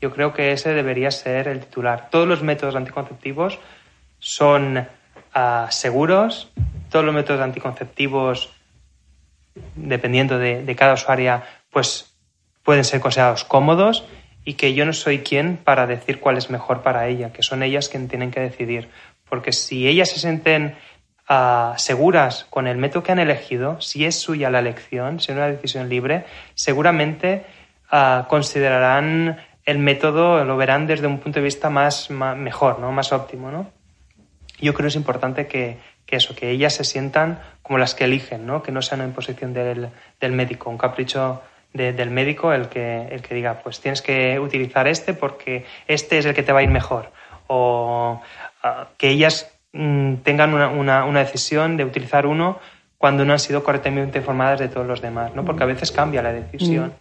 [0.00, 2.08] Yo creo que ese debería ser el titular.
[2.10, 3.58] Todos los métodos anticonceptivos
[4.18, 4.86] son
[5.34, 6.52] ah, seguros,
[6.90, 8.52] todos los métodos anticonceptivos,
[9.74, 12.14] dependiendo de, cada usuaria, pues
[12.62, 14.06] pueden ser considerados cómodos
[14.46, 17.64] y que yo no soy quien para decir cuál es mejor para ella, que son
[17.64, 18.88] ellas quienes tienen que decidir.
[19.28, 20.76] Porque si ellas se sienten
[21.28, 25.36] ah, seguras con el método que han elegido, si es suya la elección, si es
[25.36, 26.24] una decisión libre,
[26.54, 27.44] seguramente
[27.90, 32.92] ah, considerarán el método, lo verán desde un punto de vista más, mejor, ¿no?
[32.92, 33.50] más óptimo.
[33.50, 33.68] ¿no?
[34.60, 38.46] Yo creo que es importante que, eso, que ellas se sientan como las que eligen,
[38.46, 38.62] ¿no?
[38.62, 39.88] que no sean en posición del,
[40.20, 41.42] del médico, un capricho
[41.76, 46.26] del médico el que, el que diga, pues tienes que utilizar este porque este es
[46.26, 47.10] el que te va a ir mejor.
[47.46, 48.20] O
[48.62, 52.58] ah, que ellas mm, tengan una, una, decisión de utilizar uno
[52.98, 55.44] cuando no han sido correctamente informadas de todos los demás, ¿no?
[55.44, 56.92] Porque a veces cambia la decisión.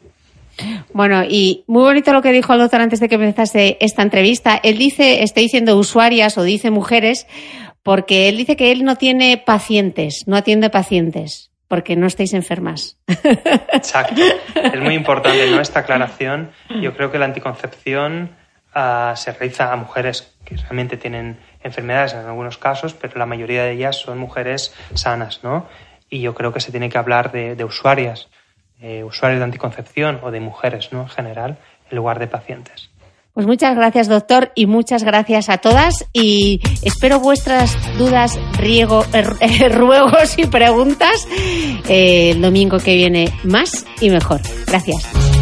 [0.60, 0.76] Mm.
[0.93, 4.60] Bueno, y muy bonito lo que dijo el doctor antes de que empezase esta entrevista.
[4.61, 7.27] Él dice, está diciendo usuarias o dice mujeres,
[7.84, 12.98] porque él dice que él no tiene pacientes, no atiende pacientes porque no estéis enfermas.
[13.72, 14.22] Exacto.
[14.56, 16.52] Es muy importante esta aclaración.
[16.82, 18.36] Yo creo que la anticoncepción
[18.74, 23.64] ah, se realiza a mujeres que realmente tienen enfermedades en algunos casos, pero la mayoría
[23.64, 25.68] de ellas son mujeres sanas, ¿no?
[26.10, 28.30] Y yo creo que se tiene que hablar de, usuarias,
[29.04, 31.02] usuarios de anticoncepción o de mujeres, ¿no?
[31.02, 31.58] En general,
[31.90, 32.92] en lugar de pacientes.
[33.36, 36.06] Pues muchas gracias, doctor, y muchas gracias a todas.
[36.14, 39.03] Y espero vuestras dudas, riego,
[39.41, 41.28] eh, ruegos y preguntas
[41.90, 44.40] eh, el domingo que viene más y mejor.
[44.66, 45.35] Gracias.